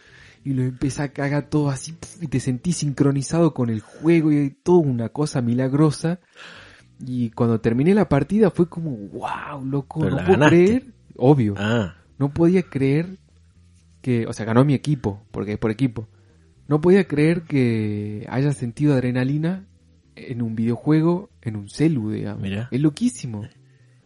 Y 0.45 0.53
lo 0.53 0.63
empezás 0.63 1.01
a 1.07 1.13
cagar 1.13 1.49
todo 1.49 1.71
así 1.71 1.95
y 2.21 2.27
te 2.27 2.39
sentís 2.39 2.77
sincronizado 2.79 3.55
con 3.55 3.71
el 3.71 3.81
juego 3.81 4.31
y 4.31 4.51
toda 4.51 4.81
una 4.81 5.09
cosa 5.09 5.41
milagrosa. 5.41 6.21
Y 7.05 7.31
cuando 7.31 7.61
terminé 7.61 7.95
la 7.95 8.09
partida 8.09 8.51
fue 8.51 8.69
como, 8.69 8.91
wow, 8.91 9.65
loco, 9.65 10.01
Pero 10.01 10.11
no 10.13 10.17
puedo 10.19 10.33
ganaste. 10.33 10.65
creer. 10.67 10.85
Obvio 11.17 11.55
Ah, 11.57 11.95
no 12.19 12.33
podía 12.35 12.63
creer 12.63 13.19
que, 14.03 14.27
o 14.27 14.33
sea, 14.33 14.45
ganó 14.45 14.65
mi 14.65 14.75
equipo, 14.75 15.23
porque 15.31 15.53
es 15.53 15.59
por 15.59 15.71
equipo. 15.71 16.09
No 16.69 16.81
podía 16.81 17.05
creer 17.09 17.43
que 17.43 18.27
haya 18.29 18.53
sentido 18.53 18.95
adrenalina 18.95 19.65
en 20.17 20.43
un 20.43 20.55
videojuego, 20.55 21.31
en 21.43 21.57
un 21.57 21.69
celu, 21.71 22.11
digamos. 22.11 22.43
Mirá. 22.43 22.69
Es 22.71 22.81
loquísimo. 22.81 23.47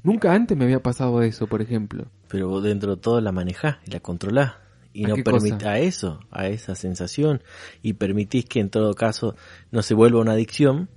Nunca 0.02 0.32
antes 0.34 0.56
me 0.56 0.64
había 0.64 0.82
pasado 0.82 1.20
eso, 1.22 1.46
por 1.48 1.62
ejemplo. 1.62 2.06
pero 2.28 2.48
vos 2.48 2.62
dentro 2.62 2.94
de 2.96 3.02
todo 3.02 3.20
la 3.20 3.32
manejás 3.32 3.76
y 3.86 3.90
la 3.90 4.00
controlás. 4.00 4.52
Y 4.98 5.04
¿A 5.04 5.08
no 5.08 5.22
cosa? 5.22 5.58
a 5.70 5.78
eso, 5.78 6.18
a 6.30 6.48
esa 6.48 6.74
sensación. 6.74 7.42
Y 7.82 7.92
permitís 7.92 8.46
que 8.46 8.58
en 8.60 8.68
todo 8.70 8.94
caso 8.94 9.36
no 9.70 9.82
se 9.82 9.94
vuelva 9.94 10.20
una 10.20 10.32
adicción. 10.32 10.88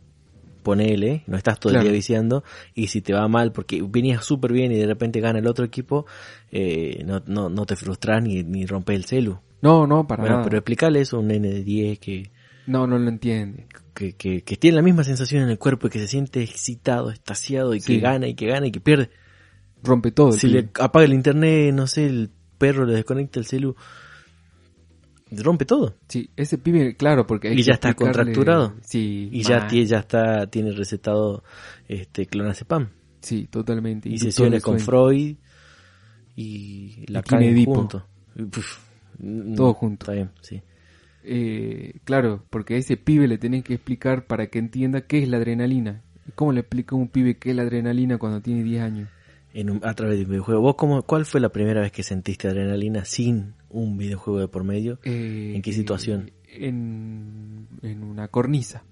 Ponele, 0.63 1.23
no 1.27 1.37
estás 1.37 1.59
todo 1.59 1.73
el 1.75 1.81
día 1.81 1.91
viciando. 1.91 2.43
Y 2.75 2.87
si 2.87 3.01
te 3.01 3.13
va 3.13 3.27
mal 3.27 3.51
porque 3.51 3.81
venías 3.87 4.23
súper 4.25 4.53
bien 4.53 4.71
y 4.71 4.75
de 4.77 4.85
repente 4.85 5.19
gana 5.19 5.39
el 5.39 5.47
otro 5.47 5.65
equipo, 5.65 6.05
eh, 6.51 7.03
no, 7.05 7.21
no, 7.25 7.49
no 7.49 7.65
te 7.65 7.75
frustras 7.75 8.23
ni, 8.23 8.43
ni 8.43 8.65
rompes 8.65 8.95
el 8.95 9.05
celu. 9.05 9.39
No, 9.61 9.85
no, 9.87 10.07
para 10.07 10.21
bueno, 10.21 10.35
nada. 10.37 10.45
pero 10.45 10.57
explicarle 10.57 11.01
eso 11.01 11.17
a 11.17 11.19
un 11.19 11.27
nene 11.27 11.49
de 11.49 11.63
10 11.63 11.99
que, 11.99 12.31
No, 12.67 12.85
no 12.87 12.97
lo 12.99 13.07
entiende. 13.09 13.67
que, 13.93 14.13
que, 14.13 14.41
que 14.43 14.55
tiene 14.57 14.77
la 14.77 14.81
misma 14.83 15.03
sensación 15.03 15.43
en 15.43 15.49
el 15.49 15.57
cuerpo 15.59 15.87
y 15.87 15.89
que 15.91 15.99
se 15.99 16.07
siente 16.07 16.41
excitado, 16.41 17.11
extasiado 17.11 17.75
y 17.75 17.81
Sí. 17.81 17.95
que 17.95 17.99
gana 17.99 18.27
y 18.27 18.33
que 18.35 18.47
gana 18.47 18.65
y 18.67 18.71
que 18.71 18.79
pierde. 18.79 19.09
Rompe 19.83 20.11
todo. 20.11 20.31
Si 20.33 20.47
le 20.47 20.69
apaga 20.79 21.05
el 21.05 21.13
internet, 21.13 21.73
no 21.73 21.87
sé, 21.87 22.05
el 22.05 22.29
perro 22.61 22.85
le 22.85 22.93
desconecta 22.93 23.39
el 23.39 23.45
celu, 23.47 23.75
rompe 25.31 25.65
todo. 25.65 25.95
Sí, 26.07 26.29
ese 26.35 26.59
pibe, 26.59 26.95
claro, 26.95 27.25
porque 27.25 27.47
hay 27.47 27.55
Y 27.55 27.57
que 27.57 27.63
ya 27.63 27.73
está 27.73 27.95
contracturado. 27.95 28.75
Sí. 28.83 29.29
Y 29.31 29.41
ya, 29.41 29.67
ya 29.67 29.97
está, 29.97 30.45
tiene 30.47 30.71
recetado 30.71 31.43
este 31.87 32.27
clonazepam. 32.27 32.89
Sí, 33.21 33.47
totalmente. 33.49 34.09
Y 34.09 34.13
Inductor 34.13 34.31
sesiones 34.31 34.63
con. 34.63 34.79
Freud 34.79 35.37
y 36.35 37.05
juntos. 37.65 38.03
Y, 38.35 38.43
puf, 38.43 38.79
mm, 39.17 39.55
Todo 39.55 39.73
junto. 39.73 40.03
Está 40.03 40.13
bien, 40.13 40.31
sí. 40.41 40.61
Eh, 41.23 41.99
claro, 42.03 42.43
porque 42.49 42.75
a 42.75 42.77
ese 42.77 42.95
pibe 42.95 43.27
le 43.27 43.39
tenés 43.39 43.63
que 43.63 43.73
explicar 43.73 44.25
para 44.25 44.47
que 44.47 44.59
entienda 44.59 45.01
qué 45.01 45.23
es 45.23 45.27
la 45.27 45.37
adrenalina. 45.37 46.03
¿Y 46.27 46.31
¿Cómo 46.31 46.51
le 46.51 46.59
explica 46.59 46.95
a 46.95 46.99
un 46.99 47.07
pibe 47.07 47.37
qué 47.37 47.51
es 47.51 47.55
la 47.55 47.63
adrenalina 47.63 48.19
cuando 48.19 48.41
tiene 48.41 48.63
10 48.63 48.83
años? 48.83 49.09
En 49.53 49.69
un- 49.69 49.81
a 49.83 49.93
través 49.93 50.17
de 50.17 50.23
un 50.25 50.31
videojuego. 50.31 50.61
¿Vos 50.61 50.75
cómo, 50.75 51.01
cuál 51.03 51.25
fue 51.25 51.41
la 51.41 51.49
primera 51.49 51.81
vez 51.81 51.91
que 51.91 52.03
sentiste 52.03 52.47
adrenalina 52.47 53.03
sin 53.05 53.53
un 53.69 53.97
videojuego 53.97 54.39
de 54.39 54.47
por 54.47 54.63
medio? 54.63 54.99
Eh, 55.03 55.53
¿En 55.55 55.61
qué 55.61 55.73
situación? 55.73 56.31
En, 56.47 57.67
en 57.81 58.03
una 58.03 58.27
cornisa, 58.29 58.83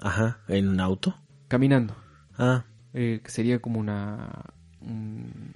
Ajá, 0.00 0.40
en 0.48 0.68
un 0.68 0.80
auto. 0.80 1.16
caminando. 1.48 1.96
Ah, 2.36 2.64
Eh, 2.92 3.20
que 3.24 3.30
sería 3.30 3.58
como 3.60 3.80
una 3.80 4.44
un- 4.80 5.52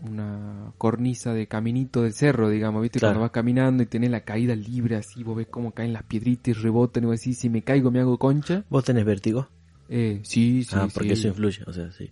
una 0.00 0.72
cornisa 0.78 1.34
de 1.34 1.48
caminito 1.48 2.02
del 2.02 2.12
cerro, 2.12 2.48
digamos, 2.48 2.82
¿viste? 2.82 3.00
Claro. 3.00 3.14
Cuando 3.14 3.22
vas 3.22 3.30
caminando 3.32 3.82
y 3.82 3.86
tenés 3.86 4.10
la 4.10 4.20
caída 4.20 4.54
libre 4.54 4.94
así, 4.96 5.24
vos 5.24 5.36
ves 5.36 5.48
cómo 5.50 5.72
caen 5.72 5.92
las 5.92 6.04
piedritas 6.04 6.48
y 6.48 6.52
rebotan 6.52 7.02
y 7.02 7.06
vos 7.06 7.18
decís, 7.18 7.38
si 7.38 7.48
me 7.50 7.62
caigo 7.62 7.90
me 7.90 7.98
hago 8.00 8.16
concha. 8.18 8.64
¿vos 8.70 8.84
tenés 8.84 9.04
vértigo? 9.04 9.48
Eh, 9.88 10.20
sí, 10.22 10.62
sí, 10.62 10.70
ah, 10.76 10.86
porque 10.94 11.16
sí. 11.16 11.20
eso 11.20 11.28
influye, 11.28 11.64
o 11.66 11.72
sea, 11.72 11.90
sí. 11.90 12.10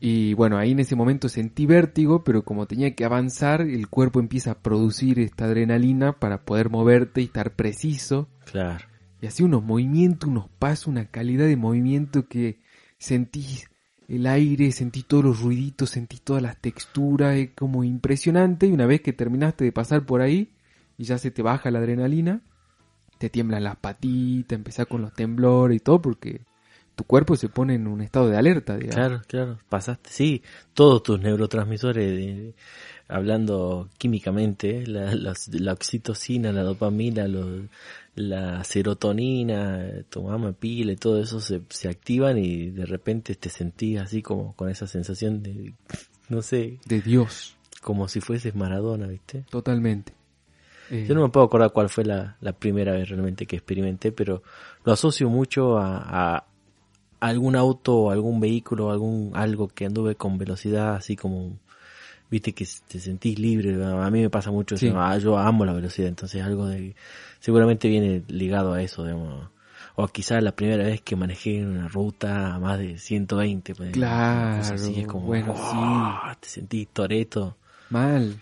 Y 0.00 0.34
bueno, 0.34 0.58
ahí 0.58 0.72
en 0.72 0.80
ese 0.80 0.96
momento 0.96 1.28
sentí 1.28 1.66
vértigo, 1.66 2.24
pero 2.24 2.44
como 2.44 2.66
tenía 2.66 2.94
que 2.94 3.04
avanzar, 3.04 3.62
el 3.62 3.88
cuerpo 3.88 4.20
empieza 4.20 4.52
a 4.52 4.58
producir 4.58 5.18
esta 5.18 5.46
adrenalina 5.46 6.12
para 6.12 6.44
poder 6.44 6.70
moverte 6.70 7.20
y 7.20 7.24
estar 7.24 7.54
preciso. 7.54 8.28
Claro. 8.50 8.84
Y 9.20 9.26
así 9.26 9.42
unos 9.42 9.62
movimientos, 9.62 10.28
unos 10.28 10.48
pasos, 10.58 10.88
una 10.88 11.06
calidad 11.06 11.46
de 11.46 11.56
movimiento 11.56 12.28
que 12.28 12.58
sentís 12.98 13.70
el 14.08 14.26
aire, 14.26 14.72
sentís 14.72 15.06
todos 15.06 15.24
los 15.24 15.40
ruiditos, 15.40 15.90
sentís 15.90 16.20
todas 16.20 16.42
las 16.42 16.60
texturas, 16.60 17.36
es 17.36 17.50
como 17.54 17.84
impresionante. 17.84 18.66
Y 18.66 18.72
una 18.72 18.86
vez 18.86 19.00
que 19.00 19.12
terminaste 19.12 19.64
de 19.64 19.72
pasar 19.72 20.04
por 20.04 20.20
ahí 20.20 20.52
y 20.98 21.04
ya 21.04 21.18
se 21.18 21.30
te 21.30 21.42
baja 21.42 21.70
la 21.70 21.78
adrenalina, 21.78 22.42
te 23.18 23.30
tiemblan 23.30 23.64
las 23.64 23.76
patitas, 23.76 24.56
empezás 24.56 24.86
con 24.86 25.00
los 25.00 25.14
temblores 25.14 25.76
y 25.76 25.80
todo 25.80 26.02
porque 26.02 26.42
tu 26.94 27.04
cuerpo 27.04 27.36
se 27.36 27.48
pone 27.48 27.74
en 27.74 27.86
un 27.86 28.00
estado 28.00 28.28
de 28.28 28.36
alerta, 28.36 28.76
digamos. 28.76 28.94
Claro, 28.94 29.22
claro, 29.26 29.58
pasaste, 29.68 30.10
sí, 30.10 30.42
todos 30.74 31.02
tus 31.02 31.20
neurotransmisores, 31.20 32.06
de- 32.16 32.54
hablando 33.08 33.88
químicamente, 33.98 34.86
la, 34.86 35.14
la, 35.14 35.34
la 35.52 35.72
oxitocina, 35.72 36.52
la 36.52 36.62
dopamina, 36.62 37.26
lo- 37.28 37.68
la 38.14 38.62
serotonina, 38.64 39.82
tu 40.08 40.22
mamá 40.22 40.52
pila 40.52 40.92
y 40.92 40.96
todo 40.96 41.20
eso 41.20 41.40
se, 41.40 41.62
se 41.68 41.88
activan 41.88 42.38
y 42.38 42.70
de 42.70 42.86
repente 42.86 43.34
te 43.34 43.48
sentís 43.50 43.98
así 44.00 44.22
como 44.22 44.54
con 44.54 44.68
esa 44.68 44.86
sensación 44.86 45.42
de, 45.42 45.74
no 46.28 46.42
sé, 46.42 46.78
De 46.86 47.00
Dios, 47.00 47.56
como 47.82 48.08
si 48.08 48.20
fueses 48.20 48.54
Maradona, 48.54 49.06
¿viste? 49.08 49.44
totalmente. 49.50 50.12
Eh, 50.90 51.06
Yo 51.08 51.14
no 51.14 51.22
me 51.22 51.28
puedo 51.30 51.46
acordar 51.46 51.72
cuál 51.72 51.88
fue 51.88 52.04
la, 52.04 52.36
la 52.40 52.52
primera 52.52 52.92
vez 52.92 53.08
realmente 53.08 53.46
que 53.46 53.56
experimenté, 53.56 54.12
pero 54.12 54.42
lo 54.84 54.92
asocio 54.92 55.28
mucho 55.30 55.78
a, 55.78 56.36
a 56.36 56.44
algún 57.28 57.56
auto 57.56 58.10
algún 58.10 58.40
vehículo, 58.40 58.90
algún 58.90 59.32
algo 59.34 59.68
que 59.68 59.86
anduve 59.86 60.14
con 60.14 60.38
velocidad, 60.38 60.94
así 60.96 61.16
como, 61.16 61.58
viste 62.30 62.52
que 62.52 62.66
te 62.88 62.98
sentís 63.00 63.38
libre. 63.38 63.82
A 63.84 64.10
mí 64.10 64.20
me 64.20 64.30
pasa 64.30 64.50
mucho, 64.50 64.76
Sí. 64.76 64.88
eso, 64.88 65.00
ah, 65.00 65.16
yo 65.18 65.38
amo 65.38 65.64
la 65.64 65.72
velocidad, 65.72 66.08
entonces 66.08 66.42
algo 66.42 66.66
de, 66.66 66.94
seguramente 67.40 67.88
viene 67.88 68.22
ligado 68.28 68.72
a 68.74 68.82
eso, 68.82 69.04
digamos. 69.04 69.48
O 69.96 70.08
quizás 70.08 70.42
la 70.42 70.52
primera 70.56 70.84
vez 70.84 71.00
que 71.02 71.14
manejé 71.14 71.58
en 71.60 71.68
una 71.68 71.88
ruta 71.88 72.54
a 72.54 72.58
más 72.58 72.78
de 72.78 72.98
120. 72.98 73.74
pues, 73.74 73.92
Claro, 73.92 74.58
así, 74.60 75.00
es 75.00 75.06
como, 75.06 75.26
bueno, 75.26 75.54
"Oh", 75.56 76.32
te 76.40 76.48
sentís 76.48 76.88
toreto. 76.88 77.56
Mal. 77.90 78.34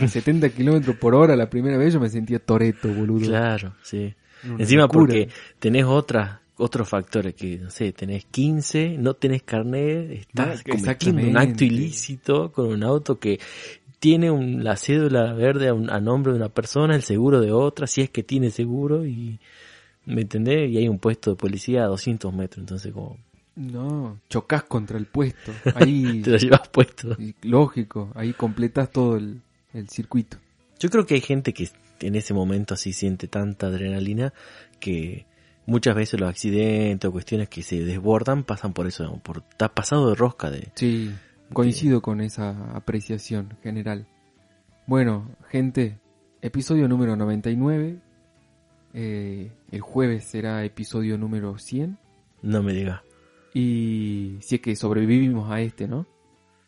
A 0.00 0.08
70 0.08 0.48
kilómetros 0.50 0.96
por 0.96 1.14
hora 1.14 1.36
la 1.36 1.48
primera 1.48 1.76
vez 1.78 1.94
yo 1.94 2.00
me 2.00 2.08
sentía 2.08 2.38
toreto, 2.38 2.88
boludo. 2.92 3.26
Claro, 3.28 3.72
sí. 3.82 4.14
Una 4.44 4.56
Encima 4.58 4.82
locura. 4.82 5.00
porque 5.00 5.28
tenés 5.58 5.84
otras 5.84 6.40
otros 6.56 6.88
factores 6.88 7.34
que, 7.34 7.58
no 7.58 7.70
sé, 7.70 7.92
tenés 7.92 8.24
15, 8.26 8.96
no 8.98 9.14
tenés 9.14 9.42
carnet, 9.42 10.10
estás 10.10 10.62
No, 10.66 10.72
cometiendo 10.72 11.26
un 11.28 11.36
acto 11.36 11.64
ilícito 11.64 12.52
con 12.52 12.66
un 12.68 12.82
auto 12.84 13.18
que 13.18 13.40
tiene 13.98 14.30
un- 14.30 14.62
la 14.62 14.76
cédula 14.76 15.32
verde 15.32 15.68
a, 15.68 15.74
un- 15.74 15.90
a 15.90 15.98
nombre 16.00 16.32
de 16.32 16.38
una 16.38 16.48
persona, 16.50 16.94
el 16.94 17.02
seguro 17.02 17.40
de 17.40 17.50
otra, 17.52 17.86
si 17.86 18.02
es 18.02 18.10
que 18.10 18.22
tiene 18.22 18.50
seguro 18.50 19.04
y, 19.06 19.38
¿me 20.06 20.22
entendés? 20.22 20.70
Y 20.70 20.76
hay 20.78 20.88
un 20.88 20.98
puesto 20.98 21.30
de 21.30 21.36
policía 21.36 21.84
a 21.84 21.86
200 21.88 22.32
metros, 22.32 22.58
entonces 22.58 22.92
como, 22.92 23.16
No, 23.56 24.18
chocas 24.28 24.64
contra 24.64 24.98
el 24.98 25.06
puesto. 25.06 25.52
Ahí, 25.74 26.20
te 26.24 26.30
lo 26.30 26.36
llevas 26.36 26.68
puesto. 26.68 27.16
lógico, 27.42 28.10
ahí 28.14 28.32
completas 28.32 28.90
todo 28.90 29.16
el, 29.16 29.40
el 29.72 29.88
circuito. 29.88 30.36
Yo 30.78 30.90
creo 30.90 31.06
que 31.06 31.14
hay 31.14 31.20
gente 31.20 31.52
que 31.54 31.68
en 32.00 32.14
ese 32.16 32.34
momento 32.34 32.74
así 32.74 32.92
siente 32.92 33.26
tanta 33.28 33.68
adrenalina 33.68 34.32
que 34.80 35.24
muchas 35.66 35.94
veces 35.94 36.20
los 36.20 36.28
accidentes 36.28 37.08
o 37.08 37.12
cuestiones 37.12 37.48
que 37.48 37.62
se 37.62 37.84
desbordan 37.84 38.44
pasan 38.44 38.72
por 38.72 38.86
eso, 38.86 39.20
por 39.22 39.38
estar 39.50 39.72
pasado 39.72 40.08
de 40.08 40.14
rosca 40.14 40.50
de... 40.50 40.68
Sí, 40.74 41.12
coincido 41.52 42.02
con 42.02 42.20
esa 42.20 42.74
apreciación 42.74 43.56
general. 43.62 44.06
Bueno, 44.86 45.30
gente, 45.48 45.98
episodio 46.42 46.88
número 46.88 47.16
99. 47.16 47.98
Eh, 48.92 49.50
el 49.70 49.80
jueves 49.80 50.24
será 50.24 50.64
episodio 50.64 51.18
número 51.18 51.58
100. 51.58 51.98
No 52.42 52.62
me 52.62 52.72
digas. 52.72 53.00
Y 53.54 54.36
si 54.40 54.56
es 54.56 54.60
que 54.60 54.76
sobrevivimos 54.76 55.50
a 55.50 55.60
este, 55.60 55.88
¿no? 55.88 56.06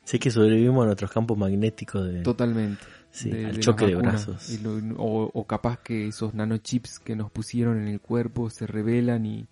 Sé 0.06 0.18
que 0.20 0.30
sobrevivimos 0.30 0.82
a 0.84 0.86
nuestros 0.86 1.10
campos 1.10 1.36
magnéticos 1.36 2.06
de... 2.06 2.20
Totalmente. 2.22 2.84
Sí, 3.10 3.30
de- 3.30 3.46
al 3.46 3.54
de 3.56 3.60
choque 3.60 3.86
de 3.86 3.94
brazos. 3.96 4.48
Y 4.50 4.58
lo- 4.58 4.78
o, 5.02 5.30
o 5.34 5.44
capaz 5.46 5.80
que 5.80 6.06
esos 6.06 6.32
nanochips 6.32 7.00
que 7.00 7.16
nos 7.16 7.30
pusieron 7.30 7.80
en 7.82 7.88
el 7.88 8.00
cuerpo 8.00 8.48
se 8.48 8.66
revelan 8.68 9.26
y, 9.26 9.46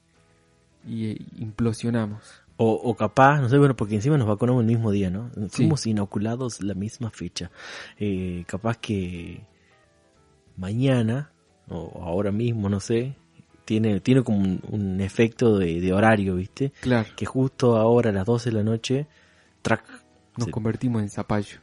y 0.87 1.07
eh, 1.07 1.17
implosionamos. 1.40 2.23
O, 2.57 2.71
o 2.73 2.95
capaz, 2.95 3.40
no 3.40 3.49
sé, 3.49 3.59
bueno, 3.59 3.75
porque 3.75 3.97
encima 3.97 4.17
nos 4.17 4.29
vacunamos 4.29 4.61
el 4.61 4.69
mismo 4.69 4.93
día, 4.93 5.11
¿no? 5.11 5.29
Fuimos 5.51 5.87
inoculados 5.88 6.62
la 6.62 6.75
misma 6.75 7.11
fecha. 7.11 7.51
Eh, 7.99 8.45
capaz 8.47 8.77
que 8.79 9.43
mañana, 10.57 11.33
o 11.69 12.01
ahora 12.05 12.31
mismo, 12.31 12.69
no 12.69 12.81
sé, 12.81 13.17
tiene, 13.64 14.01
tiene 14.01 14.23
como 14.23 14.38
un, 14.38 14.61
un 14.71 15.01
efecto 15.01 15.59
de, 15.59 15.81
de 15.81 15.93
horario, 15.93 16.37
¿viste? 16.37 16.73
Claro, 16.81 17.09
Que 17.17 17.27
justo 17.27 17.77
ahora 17.77 18.11
a 18.11 18.12
las 18.12 18.27
12 18.27 18.51
de 18.51 18.57
la 18.57 18.62
noche, 18.62 19.07
track. 19.62 19.93
Nos 20.37 20.49
convertimos 20.49 21.03
en 21.03 21.11
zapallo. 21.11 21.59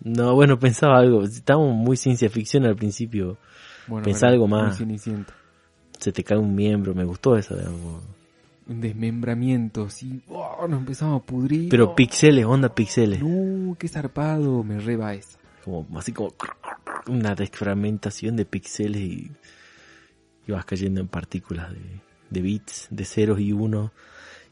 No, 0.00 0.34
bueno, 0.34 0.58
pensaba 0.58 0.98
algo, 0.98 1.22
estábamos 1.24 1.74
muy 1.74 1.96
ciencia 1.96 2.28
ficción 2.28 2.64
al 2.64 2.76
principio, 2.76 3.38
Bueno, 3.86 4.04
Pensá 4.04 4.26
algo 4.28 4.48
más. 4.48 4.78
Se 5.98 6.12
te 6.12 6.24
cae 6.24 6.36
un 6.38 6.54
miembro, 6.54 6.94
me 6.94 7.04
gustó 7.04 7.36
eso, 7.36 7.56
digamos. 7.56 8.02
Un 8.68 8.80
desmembramiento, 8.80 9.88
sí. 9.88 10.20
Oh, 10.28 10.66
nos 10.68 10.80
empezamos 10.80 11.22
a 11.22 11.24
pudrir. 11.24 11.68
Pero 11.68 11.90
Oh, 11.90 11.94
pixeles, 11.94 12.44
onda 12.44 12.74
pixeles. 12.74 13.22
No, 13.22 13.76
qué 13.78 13.86
zarpado, 13.88 14.64
me 14.64 14.80
reba 14.80 15.14
esa. 15.14 15.38
como 15.64 15.86
así 15.98 16.12
como 16.12 16.34
una 17.06 17.34
desfragmentación 17.36 18.34
de 18.36 18.44
píxeles 18.44 19.00
y, 19.02 19.30
y 20.48 20.52
vas 20.52 20.64
cayendo 20.64 21.00
en 21.00 21.06
partículas 21.08 21.70
de, 21.72 22.00
de 22.30 22.40
bits, 22.42 22.88
de 22.90 23.04
ceros 23.04 23.38
y 23.40 23.52
unos 23.52 23.92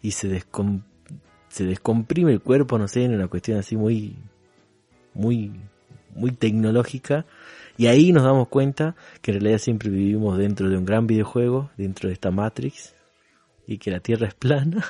y 0.00 0.12
se 0.12 0.28
descom- 0.30 0.82
se 1.54 1.64
descomprime 1.64 2.32
el 2.32 2.40
cuerpo, 2.40 2.78
no 2.78 2.88
sé, 2.88 3.04
en 3.04 3.14
una 3.14 3.28
cuestión 3.28 3.58
así 3.58 3.76
muy 3.76 4.16
muy 5.14 5.52
muy 6.16 6.32
tecnológica 6.32 7.26
y 7.76 7.86
ahí 7.86 8.12
nos 8.12 8.24
damos 8.24 8.48
cuenta 8.48 8.96
que 9.22 9.30
en 9.30 9.40
realidad 9.40 9.58
siempre 9.58 9.88
vivimos 9.88 10.36
dentro 10.36 10.68
de 10.68 10.76
un 10.76 10.84
gran 10.84 11.06
videojuego, 11.06 11.70
dentro 11.76 12.08
de 12.08 12.14
esta 12.14 12.32
Matrix 12.32 12.92
y 13.68 13.78
que 13.78 13.92
la 13.92 14.00
Tierra 14.00 14.26
es 14.26 14.34
plana. 14.34 14.84